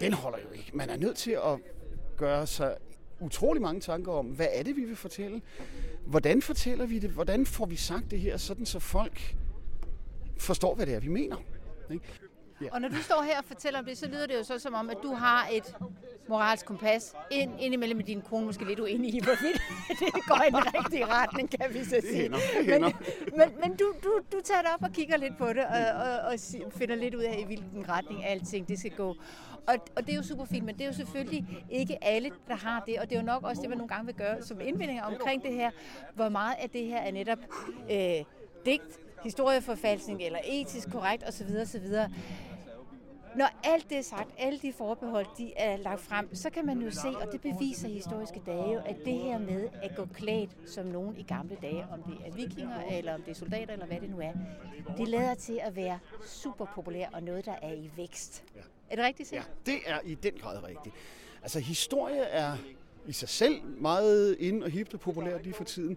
den 0.00 0.12
holder 0.12 0.38
jo 0.38 0.50
ikke. 0.52 0.70
Man 0.74 0.90
er 0.90 0.96
nødt 0.96 1.16
til 1.16 1.30
at 1.30 1.58
gøre 2.16 2.46
sig 2.46 2.76
utrolig 3.20 3.62
mange 3.62 3.80
tanker 3.80 4.12
om, 4.12 4.26
hvad 4.26 4.48
er 4.52 4.62
det, 4.62 4.76
vi 4.76 4.84
vil 4.84 4.96
fortælle? 4.96 5.42
Hvordan 6.06 6.42
fortæller 6.42 6.86
vi 6.86 6.98
det? 6.98 7.10
Hvordan 7.10 7.46
får 7.46 7.66
vi 7.66 7.76
sagt 7.76 8.10
det 8.10 8.20
her, 8.20 8.36
sådan 8.36 8.66
så 8.66 8.78
folk 8.78 9.36
forstår, 10.38 10.74
hvad 10.74 10.86
det 10.86 10.94
er, 10.94 11.00
vi 11.00 11.08
mener? 11.08 11.36
Ikke? 11.90 12.04
Ja. 12.60 12.68
Og 12.72 12.80
når 12.80 12.88
du 12.88 12.96
står 12.96 13.22
her 13.22 13.38
og 13.38 13.44
fortæller 13.44 13.78
om 13.78 13.84
det, 13.84 13.98
så 13.98 14.06
lyder 14.08 14.26
det 14.26 14.34
jo 14.34 14.44
så 14.44 14.58
som 14.58 14.74
om, 14.74 14.90
at 14.90 14.96
du 15.02 15.14
har 15.14 15.48
et 15.52 15.76
moralsk 16.28 16.66
kompas. 16.66 17.14
Ind, 17.30 17.60
indimellem 17.60 17.96
med 17.96 18.04
din 18.04 18.22
kone 18.22 18.46
måske 18.46 18.64
lidt 18.64 18.80
uenig 18.80 19.14
i, 19.14 19.20
hvorvidt 19.24 19.62
det 20.14 20.24
går 20.28 20.42
i 20.48 20.50
den 20.50 20.74
rigtige 20.74 21.06
retning, 21.06 21.50
kan 21.50 21.74
vi 21.74 21.84
så 21.84 21.96
sige. 22.00 22.22
Hænder, 22.22 22.38
hænder. 22.62 22.90
Men, 23.20 23.38
men, 23.38 23.60
men 23.60 23.76
du, 23.76 23.94
du, 24.04 24.20
du 24.32 24.40
tager 24.44 24.62
det 24.62 24.70
op 24.74 24.82
og 24.82 24.92
kigger 24.92 25.16
lidt 25.16 25.38
på 25.38 25.48
det, 25.48 25.64
og, 25.64 26.02
og, 26.02 26.18
og 26.20 26.72
finder 26.72 26.94
lidt 26.94 27.14
ud 27.14 27.22
af, 27.22 27.38
i 27.40 27.44
hvilken 27.44 27.88
retning 27.88 28.24
alting 28.24 28.68
det 28.68 28.78
skal 28.78 28.90
gå. 28.90 29.16
Og, 29.66 29.76
og 29.96 30.06
det 30.06 30.12
er 30.12 30.16
jo 30.16 30.22
super 30.22 30.44
fint, 30.44 30.64
men 30.64 30.74
det 30.74 30.82
er 30.82 30.86
jo 30.86 30.92
selvfølgelig 30.92 31.46
ikke 31.70 32.04
alle, 32.04 32.30
der 32.48 32.56
har 32.56 32.82
det, 32.86 32.98
og 32.98 33.10
det 33.10 33.16
er 33.16 33.20
jo 33.20 33.26
nok 33.26 33.42
også 33.42 33.62
det, 33.62 33.68
man 33.68 33.78
nogle 33.78 33.88
gange 33.88 34.06
vil 34.06 34.14
gøre 34.14 34.42
som 34.42 34.60
indvendinger 34.60 35.02
omkring 35.04 35.42
det 35.42 35.52
her. 35.52 35.70
Hvor 36.14 36.28
meget 36.28 36.54
af 36.58 36.70
det 36.70 36.86
her 36.86 36.98
er 36.98 37.12
netop 37.12 37.38
øh, 37.90 38.24
digt, 38.66 39.05
historieforfalskning 39.22 40.22
eller 40.22 40.38
etisk 40.44 40.90
korrekt 40.90 41.24
osv. 41.28 41.48
osv. 41.62 41.86
Når 43.36 43.48
alt 43.64 43.90
det 43.90 43.98
er 43.98 44.02
sagt, 44.02 44.30
alle 44.38 44.58
de 44.58 44.72
forbehold, 44.72 45.26
de 45.38 45.52
er 45.56 45.76
lagt 45.76 46.00
frem, 46.00 46.34
så 46.34 46.50
kan 46.50 46.66
man 46.66 46.78
jo 46.78 46.90
se, 46.90 47.08
og 47.08 47.32
det 47.32 47.40
beviser 47.40 47.88
historiske 47.88 48.42
dage 48.46 48.80
at 48.86 48.96
det 49.04 49.12
her 49.14 49.38
med 49.38 49.68
at 49.82 49.96
gå 49.96 50.06
klædt 50.14 50.50
som 50.66 50.86
nogen 50.86 51.16
i 51.16 51.22
gamle 51.22 51.56
dage, 51.62 51.86
om 51.92 52.02
det 52.02 52.16
er 52.26 52.32
vikinger, 52.32 52.82
eller 52.82 53.14
om 53.14 53.22
det 53.22 53.30
er 53.30 53.34
soldater, 53.34 53.72
eller 53.72 53.86
hvad 53.86 54.00
det 54.00 54.10
nu 54.10 54.20
er, 54.20 54.32
det 54.96 55.08
lader 55.08 55.34
til 55.34 55.60
at 55.62 55.76
være 55.76 55.98
super 56.26 56.66
populært 56.74 57.14
og 57.14 57.22
noget, 57.22 57.44
der 57.44 57.54
er 57.62 57.72
i 57.72 57.90
vækst. 57.96 58.44
Ja. 58.56 58.60
Er 58.90 58.96
det 58.96 59.04
rigtigt 59.04 59.28
set? 59.28 59.36
Ja, 59.36 59.42
det 59.66 59.78
er 59.86 59.98
i 60.04 60.14
den 60.14 60.32
grad 60.40 60.64
rigtigt. 60.64 60.94
Altså 61.42 61.60
historie 61.60 62.20
er 62.20 62.56
i 63.06 63.12
sig 63.12 63.28
selv 63.28 63.62
meget 63.64 64.36
ind 64.38 64.62
og 64.62 64.70
hipt 64.70 64.94
og 64.94 65.00
populært 65.00 65.42
lige 65.42 65.54
for 65.54 65.64
tiden. 65.64 65.96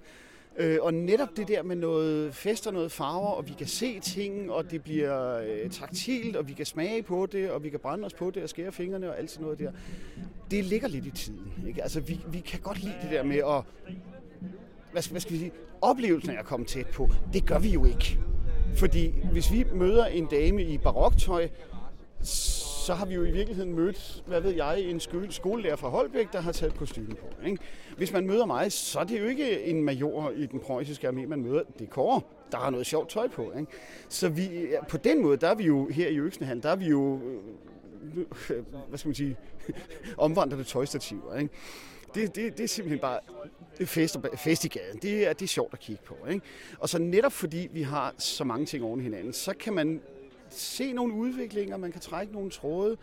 Øh, 0.60 0.78
og 0.82 0.94
netop 0.94 1.38
det 1.38 1.48
der 1.48 1.64
med 1.64 1.76
noget 1.76 2.36
fest 2.36 2.68
og 2.68 2.74
noget 2.74 2.92
farver, 2.92 3.28
og 3.28 3.48
vi 3.48 3.54
kan 3.58 3.68
se 3.68 4.00
ting, 4.00 4.52
og 4.52 4.72
det 4.72 4.84
bliver 4.84 5.38
øh, 5.38 5.70
taktilt, 5.70 6.36
og 6.36 6.48
vi 6.48 6.54
kan 6.54 6.66
smage 6.66 7.04
på 7.04 7.26
det, 7.26 7.52
og 7.52 7.64
vi 7.64 7.70
kan 7.70 7.80
brænde 7.80 8.06
os 8.06 8.14
på 8.14 8.32
det, 8.32 8.44
og 8.44 8.50
skære 8.50 8.72
fingrene 8.72 9.10
og 9.10 9.20
alt 9.20 9.32
sådan 9.32 9.44
noget 9.44 9.60
der. 9.60 9.72
Det 10.52 10.66
ligger 10.66 10.88
lidt 10.88 11.06
i 11.06 11.12
tiden. 11.12 11.54
Ikke? 11.68 11.84
Altså, 11.84 12.00
vi, 12.00 12.20
vi 12.32 12.40
kan 12.40 12.60
godt 12.60 12.84
lide 12.84 12.96
det 13.02 13.12
der 13.12 13.24
med 13.24 13.38
at... 13.38 13.64
Hvad 14.92 15.02
skal, 15.02 15.12
hvad 15.14 15.22
skal 15.22 15.34
vi 15.34 15.40
sige? 15.40 15.52
Oplevelsen 15.82 16.30
af 16.30 16.40
at 16.40 16.46
komme 16.46 16.66
tæt 16.66 16.88
på, 16.88 17.10
det 17.34 17.46
gør 17.46 17.60
vi 17.60 17.70
jo 17.70 17.86
ikke. 17.86 18.20
Fordi 18.76 19.14
hvis 19.32 19.52
vi 19.52 19.66
møder 19.74 20.06
en 20.06 20.26
dame 20.26 20.64
i 20.64 20.78
baroktøj, 20.78 21.50
så 22.22 22.94
har 22.94 23.06
vi 23.06 23.14
jo 23.14 23.24
i 23.24 23.32
virkeligheden 23.32 23.74
mødt, 23.74 24.24
hvad 24.26 24.42
ved 24.42 24.52
jeg, 24.52 24.82
en 24.82 25.00
skolelærer 25.30 25.76
fra 25.76 25.90
Holbæk, 25.90 26.34
der 26.34 26.42
har 26.42 26.52
taget 26.52 26.76
kostymen 26.76 27.16
på. 27.16 27.46
Ikke? 27.46 27.58
Hvis 27.98 28.14
man 28.14 28.28
møder 28.28 28.46
mig, 28.46 28.72
så 28.72 29.00
er 29.00 29.04
det 29.04 29.20
jo 29.20 29.26
ikke 29.26 29.64
en 29.64 29.84
major 29.84 30.30
i 30.30 30.46
den 30.46 30.60
preussiske 30.60 31.10
armé, 31.10 31.28
man 31.28 31.42
møder. 31.42 31.62
Det 31.80 31.88
er 31.88 31.92
Kåre, 31.92 32.22
der 32.52 32.58
har 32.58 32.70
noget 32.70 32.86
sjovt 32.86 33.10
tøj 33.10 33.28
på. 33.28 33.52
Ikke? 33.60 33.72
Så 34.10 34.30
vi, 34.30 34.50
på 34.90 34.98
den 34.98 35.22
måde, 35.22 35.38
der 35.38 35.48
er 35.48 35.56
vi 35.56 35.64
jo 35.64 35.88
her 35.88 36.08
i 36.08 36.18
Øksnehallen, 36.18 36.64
der 36.64 36.70
er 36.70 36.76
vi 36.76 36.86
jo, 36.86 37.20
øh, 38.50 38.64
hvad 38.90 38.98
skal 38.98 39.10
man 39.10 39.16
sige, 39.16 39.38
omvandrende 40.18 40.64
tøjstativer. 40.64 41.38
Ikke? 41.38 41.54
Det, 42.16 42.36
det, 42.36 42.58
det 42.58 42.64
er 42.64 42.68
simpelthen 42.68 43.00
bare 43.00 43.20
det 43.78 43.84
er 43.84 43.88
fest, 43.88 44.18
fest 44.38 44.66
i 44.66 44.68
gaden. 44.68 45.00
Det 45.02 45.28
er, 45.28 45.34
det 45.34 45.42
er 45.42 45.48
sjovt 45.48 45.74
at 45.74 45.80
kigge 45.80 46.04
på. 46.06 46.16
Ikke? 46.30 46.42
Og 46.80 46.90
så 46.90 47.00
netop 47.00 47.32
fordi 47.32 47.68
vi 47.72 47.82
har 47.82 48.14
så 48.18 48.44
mange 48.44 48.66
ting 48.66 48.84
oven 48.84 49.00
i 49.00 49.04
hinanden, 49.04 49.34
så 49.34 49.54
kan 49.54 49.74
man 49.74 50.02
se 50.50 50.94
nogle 50.94 51.14
udviklinger, 51.14 51.78
man 51.78 51.92
kan 51.92 52.02
trække 52.02 52.34
nogle 52.34 52.50
tråde. 52.50 52.98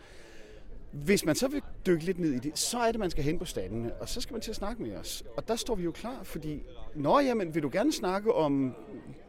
Hvis 0.91 1.25
man 1.25 1.35
så 1.35 1.47
vil 1.47 1.61
dykke 1.85 2.05
lidt 2.05 2.19
ned 2.19 2.31
i 2.33 2.39
det, 2.39 2.59
så 2.59 2.77
er 2.77 2.91
det, 2.91 2.99
man 2.99 3.11
skal 3.11 3.23
hen 3.23 3.39
på 3.39 3.45
standene, 3.45 3.93
og 3.93 4.09
så 4.09 4.21
skal 4.21 4.33
man 4.33 4.41
til 4.41 4.51
at 4.51 4.55
snakke 4.55 4.83
med 4.83 4.95
os. 4.95 5.23
Og 5.37 5.47
der 5.47 5.55
står 5.55 5.75
vi 5.75 5.83
jo 5.83 5.91
klar, 5.91 6.23
fordi, 6.23 6.63
nå 6.95 7.19
jamen, 7.19 7.55
vil 7.55 7.63
du 7.63 7.69
gerne 7.71 7.91
snakke 7.91 8.33
om 8.33 8.75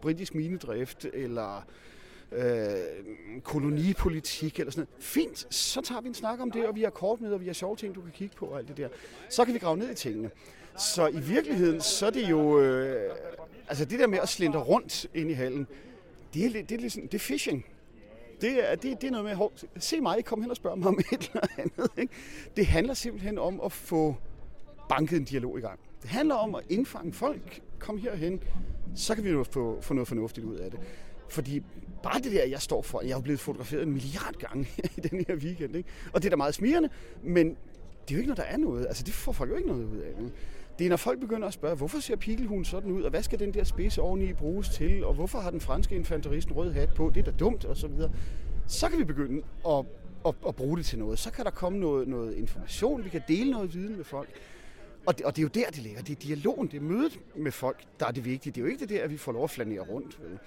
britisk 0.02 0.34
minedrift, 0.34 1.06
eller 1.12 1.64
øh, 2.32 3.42
kolonipolitik, 3.42 4.58
eller 4.58 4.72
sådan 4.72 4.80
noget. 4.80 5.04
Fint, 5.04 5.54
så 5.54 5.80
tager 5.80 6.00
vi 6.00 6.08
en 6.08 6.14
snak 6.14 6.40
om 6.40 6.50
det, 6.50 6.66
og 6.66 6.74
vi 6.74 6.82
har 6.82 6.90
kort 6.90 7.20
med, 7.20 7.32
og 7.32 7.40
vi 7.40 7.46
har 7.46 7.52
sjove 7.52 7.76
ting, 7.76 7.94
du 7.94 8.00
kan 8.00 8.10
kigge 8.10 8.36
på, 8.36 8.46
og 8.46 8.58
alt 8.58 8.68
det 8.68 8.76
der. 8.76 8.88
Så 9.30 9.44
kan 9.44 9.54
vi 9.54 9.58
grave 9.58 9.76
ned 9.76 9.90
i 9.90 9.94
tingene. 9.94 10.30
Så 10.78 11.06
i 11.06 11.20
virkeligheden, 11.20 11.80
så 11.80 12.06
er 12.06 12.10
det 12.10 12.30
jo, 12.30 12.60
øh, 12.60 13.14
altså 13.68 13.84
det 13.84 13.98
der 13.98 14.06
med 14.06 14.18
at 14.18 14.28
slinde 14.28 14.58
rundt 14.58 15.06
ind 15.14 15.30
i 15.30 15.32
hallen, 15.32 15.66
det 16.34 16.46
er, 16.46 16.50
det 16.50 16.72
er, 16.72 16.78
ligesom, 16.78 17.02
det 17.02 17.14
er 17.14 17.18
fishing. 17.18 17.66
Det 18.40 18.70
er, 18.70 18.74
det, 18.74 19.00
det 19.00 19.06
er 19.06 19.10
noget 19.10 19.24
med, 19.24 19.34
hov, 19.34 19.52
se 19.78 20.00
mig, 20.00 20.24
kom 20.24 20.42
hen 20.42 20.50
og 20.50 20.56
spørg 20.56 20.78
mig 20.78 20.88
om 20.88 20.98
et 21.12 21.30
eller 21.34 21.46
andet. 21.58 21.90
Ikke? 21.98 22.12
Det 22.56 22.66
handler 22.66 22.94
simpelthen 22.94 23.38
om 23.38 23.60
at 23.64 23.72
få 23.72 24.14
banket 24.88 25.16
en 25.16 25.24
dialog 25.24 25.58
i 25.58 25.60
gang. 25.60 25.80
Det 26.02 26.10
handler 26.10 26.34
om 26.34 26.54
at 26.54 26.62
indfange 26.68 27.12
folk. 27.12 27.60
Kom 27.78 27.98
herhen, 27.98 28.40
så 28.94 29.14
kan 29.14 29.24
vi 29.24 29.30
jo 29.30 29.44
få, 29.50 29.80
få 29.80 29.94
noget 29.94 30.08
fornuftigt 30.08 30.46
ud 30.46 30.56
af 30.56 30.70
det. 30.70 30.80
Fordi 31.28 31.62
bare 32.02 32.20
det 32.20 32.32
der, 32.32 32.44
jeg 32.44 32.62
står 32.62 32.82
for, 32.82 33.00
jeg 33.00 33.10
er 33.10 33.14
jo 33.14 33.20
blevet 33.20 33.40
fotograferet 33.40 33.82
en 33.82 33.92
milliard 33.92 34.34
gange 34.34 34.68
i 34.96 35.00
den 35.00 35.24
her 35.28 35.36
weekend. 35.36 35.76
Ikke? 35.76 35.88
Og 36.12 36.22
det 36.22 36.28
er 36.28 36.30
da 36.30 36.36
meget 36.36 36.54
smirende, 36.54 36.88
men 37.22 37.56
det 38.08 38.14
er 38.14 38.16
jo 38.16 38.18
ikke 38.18 38.28
noget, 38.28 38.36
der 38.36 38.52
er 38.52 38.56
noget. 38.56 38.86
Altså, 38.86 39.04
det 39.04 39.14
får 39.14 39.32
folk 39.32 39.50
jo 39.50 39.56
ikke 39.56 39.68
noget 39.68 39.84
ud 39.84 39.98
af. 39.98 40.12
Det 40.78 40.84
er, 40.84 40.88
når 40.88 40.96
folk 40.96 41.20
begynder 41.20 41.48
at 41.48 41.54
spørge, 41.54 41.76
hvorfor 41.76 42.00
ser 42.00 42.16
Pikkelhund 42.16 42.64
sådan 42.64 42.90
ud, 42.90 43.02
og 43.02 43.10
hvad 43.10 43.22
skal 43.22 43.38
den 43.38 43.54
der 43.54 43.64
spidse 43.64 44.02
oveni 44.02 44.32
bruges 44.32 44.68
til, 44.68 45.04
og 45.04 45.14
hvorfor 45.14 45.38
har 45.38 45.50
den 45.50 45.60
franske 45.60 45.96
infanterist 45.96 46.48
en 46.48 46.54
rød 46.54 46.72
hat 46.72 46.94
på, 46.94 47.10
det 47.14 47.20
er 47.20 47.24
da 47.24 47.36
dumt, 47.38 47.64
og 47.64 47.76
så 47.76 47.88
videre. 47.88 48.10
Så 48.66 48.88
kan 48.88 48.98
vi 48.98 49.04
begynde 49.04 49.42
at, 49.68 49.84
at, 50.26 50.34
at 50.48 50.56
bruge 50.56 50.76
det 50.76 50.86
til 50.86 50.98
noget. 50.98 51.18
Så 51.18 51.32
kan 51.32 51.44
der 51.44 51.50
komme 51.50 51.78
noget, 51.78 52.08
noget 52.08 52.36
information, 52.36 53.04
vi 53.04 53.08
kan 53.08 53.22
dele 53.28 53.50
noget 53.50 53.74
viden 53.74 53.96
med 53.96 54.04
folk. 54.04 54.28
Og 55.06 55.18
det, 55.18 55.26
og 55.26 55.36
det 55.36 55.42
er 55.42 55.44
jo 55.44 55.48
der, 55.48 55.70
det 55.70 55.82
ligger. 55.82 56.02
Det 56.02 56.16
er 56.16 56.20
dialogen, 56.20 56.68
det 56.68 56.76
er 56.76 56.80
mødet 56.80 57.20
med 57.36 57.52
folk, 57.52 57.84
der 58.00 58.06
er 58.06 58.10
det 58.10 58.24
vigtige. 58.24 58.52
Det 58.52 58.60
er 58.60 58.62
jo 58.62 58.68
ikke 58.70 58.80
det 58.80 58.88
der, 58.88 59.04
at 59.04 59.10
vi 59.10 59.16
får 59.16 59.32
lov 59.32 59.44
at 59.44 59.50
flanere 59.50 59.80
rundt. 59.80 60.18
Vel? 60.22 60.38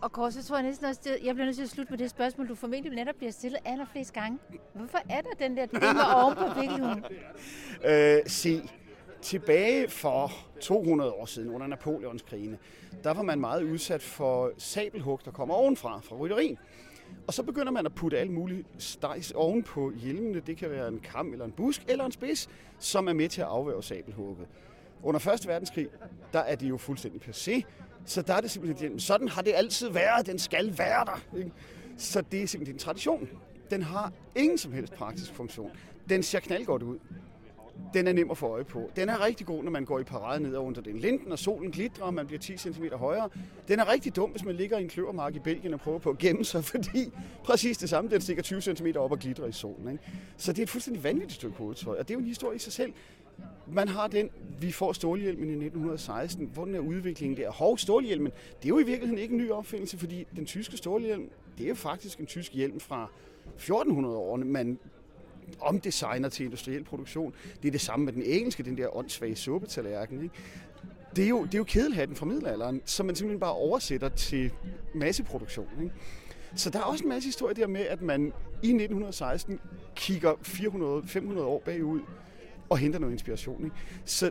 Og 0.00 0.12
Kåre, 0.12 0.32
så 0.32 0.44
tror 0.44 0.56
jeg 0.56 0.64
næsten 0.64 0.86
også, 0.86 1.00
at 1.04 1.24
jeg 1.24 1.34
bliver 1.34 1.46
nødt 1.46 1.56
til 1.56 1.62
at 1.62 1.70
slutte 1.70 1.92
med 1.92 1.98
det 1.98 2.10
spørgsmål, 2.10 2.48
du 2.48 2.54
formentlig 2.54 2.92
netop 2.92 3.14
bliver 3.14 3.32
stillet 3.32 3.60
allerflest 3.64 4.12
gange. 4.12 4.38
Hvorfor 4.74 4.98
er 5.10 5.20
der 5.20 5.30
den 5.38 5.56
der 5.56 5.66
dimmer 5.66 6.14
oven 6.14 6.34
på 6.34 6.60
Pikkelhunden? 6.60 7.04
Øh, 7.84 8.20
se, 8.26 8.62
tilbage 9.22 9.88
for 9.88 10.32
200 10.60 11.12
år 11.12 11.26
siden, 11.26 11.50
under 11.50 11.66
Napoleonskrigene, 11.66 12.58
der 13.04 13.14
var 13.14 13.22
man 13.22 13.40
meget 13.40 13.62
udsat 13.62 14.02
for 14.02 14.52
sabelhug, 14.58 15.20
der 15.24 15.30
kommer 15.30 15.54
ovenfra, 15.54 16.00
fra 16.02 16.16
rytterien. 16.16 16.58
Og 17.26 17.34
så 17.34 17.42
begynder 17.42 17.72
man 17.72 17.86
at 17.86 17.94
putte 17.94 18.18
alle 18.18 18.32
mulige 18.32 18.64
stejs 18.78 19.30
oven 19.30 19.62
på 19.62 19.92
hjelmene. 19.96 20.40
Det 20.40 20.56
kan 20.56 20.70
være 20.70 20.88
en 20.88 21.00
kam 21.00 21.32
eller 21.32 21.44
en 21.44 21.52
busk 21.52 21.82
eller 21.88 22.04
en 22.04 22.12
spids, 22.12 22.48
som 22.78 23.08
er 23.08 23.12
med 23.12 23.28
til 23.28 23.40
at 23.40 23.46
afværge 23.46 23.82
sabelhugget. 23.82 24.46
Under 25.04 25.28
1. 25.28 25.46
verdenskrig, 25.46 25.88
der 26.32 26.38
er 26.38 26.54
det 26.54 26.68
jo 26.68 26.76
fuldstændig 26.76 27.22
passé. 27.22 27.62
Så 28.04 28.22
der 28.22 28.34
er 28.34 28.40
det 28.40 28.50
simpelthen, 28.50 29.00
sådan 29.00 29.28
har 29.28 29.42
det 29.42 29.52
altid 29.54 29.88
været, 29.88 30.26
den 30.26 30.38
skal 30.38 30.78
være 30.78 31.04
der. 31.04 31.38
Ikke? 31.38 31.50
Så 31.96 32.20
det 32.20 32.42
er 32.42 32.46
simpelthen 32.46 32.74
en 32.74 32.78
tradition. 32.78 33.28
Den 33.70 33.82
har 33.82 34.12
ingen 34.36 34.58
som 34.58 34.72
helst 34.72 34.92
praktisk 34.92 35.34
funktion. 35.34 35.70
Den 36.08 36.22
ser 36.22 36.40
knaldgodt 36.40 36.82
ud. 36.82 36.98
Den 37.94 38.06
er 38.06 38.12
nem 38.12 38.30
at 38.30 38.38
få 38.38 38.46
øje 38.46 38.64
på. 38.64 38.90
Den 38.96 39.08
er 39.08 39.24
rigtig 39.24 39.46
god, 39.46 39.64
når 39.64 39.70
man 39.70 39.84
går 39.84 39.98
i 39.98 40.04
parade 40.04 40.42
ned 40.42 40.56
under 40.56 40.80
den 40.80 40.98
linden, 40.98 41.32
og 41.32 41.38
solen 41.38 41.70
glitrer, 41.70 42.04
og 42.04 42.14
man 42.14 42.26
bliver 42.26 42.40
10 42.40 42.56
cm 42.56 42.84
højere. 42.92 43.28
Den 43.68 43.80
er 43.80 43.92
rigtig 43.92 44.16
dum, 44.16 44.30
hvis 44.30 44.44
man 44.44 44.54
ligger 44.54 44.78
i 44.78 44.82
en 44.82 44.88
kløvermark 44.88 45.34
i 45.34 45.38
Belgien 45.38 45.74
og 45.74 45.80
prøver 45.80 45.98
på 45.98 46.10
at 46.10 46.18
gemme 46.18 46.44
sig, 46.44 46.64
fordi 46.74 47.12
præcis 47.44 47.78
det 47.78 47.90
samme, 47.90 48.10
den 48.10 48.20
stikker 48.20 48.42
20 48.42 48.60
cm 48.60 48.86
op 48.96 49.12
og 49.12 49.18
glitrer 49.18 49.46
i 49.46 49.52
solen. 49.52 49.92
Ikke? 49.92 50.04
Så 50.36 50.52
det 50.52 50.58
er 50.58 50.62
et 50.62 50.70
fuldstændig 50.70 51.04
vanvittigt 51.04 51.32
stykke 51.32 51.56
hovedtøj, 51.56 51.98
og 51.98 52.08
det 52.08 52.14
er 52.14 52.18
jo 52.18 52.20
en 52.20 52.26
historie 52.26 52.56
i 52.56 52.58
sig 52.58 52.72
selv. 52.72 52.92
Man 53.66 53.88
har 53.88 54.06
den, 54.06 54.30
vi 54.60 54.72
får 54.72 54.92
stålhjelmen 54.92 55.48
i 55.48 55.52
1916. 55.52 56.50
Hvordan 56.54 56.74
er 56.74 56.78
udviklingen 56.78 57.36
der? 57.36 57.50
Hov, 57.50 57.78
stålhjelmen, 57.78 58.32
det 58.58 58.64
er 58.64 58.68
jo 58.68 58.78
i 58.78 58.82
virkeligheden 58.82 59.18
ikke 59.18 59.32
en 59.32 59.38
ny 59.38 59.50
opfindelse, 59.50 59.98
fordi 59.98 60.26
den 60.36 60.46
tyske 60.46 60.76
stålhjelm, 60.76 61.30
det 61.58 61.64
er 61.64 61.68
jo 61.68 61.74
faktisk 61.74 62.18
en 62.18 62.26
tysk 62.26 62.54
hjelm 62.54 62.80
fra 62.80 63.10
1400-årene, 63.58 64.44
man 64.44 64.78
omdesigner 65.60 66.28
til 66.28 66.44
industriel 66.44 66.84
produktion. 66.84 67.34
Det 67.62 67.68
er 67.68 67.72
det 67.72 67.80
samme 67.80 68.04
med 68.04 68.12
den 68.12 68.22
engelske, 68.22 68.62
den 68.62 68.78
der 68.78 68.96
åndssvage 68.96 69.36
suppetallerken. 69.36 70.22
Ikke? 70.22 70.34
Det 71.16 71.24
er, 71.24 71.28
jo, 71.28 71.44
det 71.44 71.54
er 71.54 71.58
jo 71.58 71.64
kedelhatten 71.64 72.16
fra 72.16 72.26
middelalderen, 72.26 72.82
som 72.84 73.06
man 73.06 73.14
simpelthen 73.16 73.40
bare 73.40 73.52
oversætter 73.52 74.08
til 74.08 74.50
masseproduktion. 74.94 75.68
Ikke? 75.82 75.94
Så 76.54 76.70
der 76.70 76.78
er 76.78 76.82
også 76.82 77.04
en 77.04 77.08
masse 77.08 77.28
historie 77.28 77.54
der 77.54 77.66
med, 77.66 77.80
at 77.80 78.02
man 78.02 78.32
i 78.62 78.68
1916 78.68 79.60
kigger 79.94 80.32
400-500 80.32 81.40
år 81.40 81.62
bagud 81.64 82.00
og 82.68 82.78
henter 82.78 82.98
noget 82.98 83.12
inspiration. 83.12 83.64
Ikke? 83.64 83.76
Så 84.04 84.30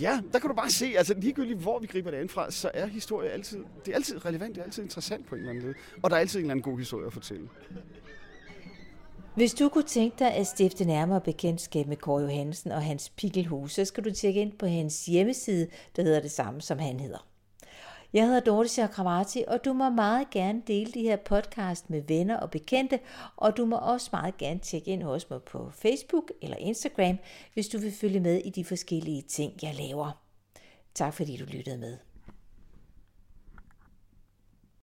ja, 0.00 0.20
der 0.32 0.38
kan 0.38 0.50
du 0.50 0.56
bare 0.56 0.70
se, 0.70 0.94
altså 0.96 1.14
ligegyldigt 1.14 1.58
hvor 1.58 1.78
vi 1.78 1.86
griber 1.86 2.10
det 2.10 2.18
an 2.18 2.28
fra, 2.28 2.50
så 2.50 2.70
er 2.74 2.86
historie 2.86 3.30
altid, 3.30 3.64
det 3.84 3.90
er 3.92 3.94
altid 3.94 4.24
relevant, 4.24 4.54
det 4.54 4.60
er 4.60 4.64
altid 4.64 4.82
interessant 4.82 5.26
på 5.26 5.34
en 5.34 5.38
eller 5.38 5.50
anden 5.50 5.64
måde. 5.64 5.74
Og 6.02 6.10
der 6.10 6.16
er 6.16 6.20
altid 6.20 6.38
en 6.38 6.44
eller 6.44 6.52
anden 6.52 6.72
god 6.72 6.78
historie 6.78 7.06
at 7.06 7.12
fortælle. 7.12 7.48
Hvis 9.34 9.54
du 9.54 9.68
kunne 9.68 9.84
tænke 9.84 10.16
dig 10.18 10.34
at 10.34 10.46
stifte 10.46 10.84
nærmere 10.84 11.20
bekendtskab 11.20 11.86
med 11.86 11.96
Kåre 11.96 12.22
Johansen 12.22 12.72
og 12.72 12.82
hans 12.82 13.10
pikkelhus, 13.10 13.72
så 13.72 13.84
skal 13.84 14.04
du 14.04 14.10
tjekke 14.10 14.40
ind 14.40 14.52
på 14.58 14.66
hans 14.66 15.06
hjemmeside, 15.06 15.68
der 15.96 16.02
hedder 16.02 16.20
det 16.20 16.30
samme, 16.30 16.60
som 16.60 16.78
han 16.78 17.00
hedder. 17.00 17.27
Jeg 18.12 18.26
hedder 18.26 18.40
Dorte 18.40 18.68
Chakravarti, 18.68 19.44
og 19.48 19.64
du 19.64 19.72
må 19.72 19.90
meget 19.90 20.30
gerne 20.30 20.62
dele 20.66 20.92
de 20.92 21.02
her 21.02 21.16
podcast 21.16 21.90
med 21.90 22.02
venner 22.08 22.36
og 22.36 22.50
bekendte, 22.50 22.98
og 23.36 23.56
du 23.56 23.66
må 23.66 23.76
også 23.76 24.08
meget 24.12 24.36
gerne 24.36 24.60
tjekke 24.60 24.90
ind 24.90 25.02
hos 25.02 25.30
mig 25.30 25.42
på 25.42 25.70
Facebook 25.70 26.32
eller 26.42 26.56
Instagram, 26.56 27.18
hvis 27.54 27.68
du 27.68 27.78
vil 27.78 27.92
følge 27.92 28.20
med 28.20 28.40
i 28.44 28.50
de 28.50 28.64
forskellige 28.64 29.22
ting, 29.22 29.52
jeg 29.62 29.74
laver. 29.74 30.22
Tak 30.94 31.14
fordi 31.14 31.36
du 31.36 31.44
lyttede 31.44 31.78
med. 31.78 32.07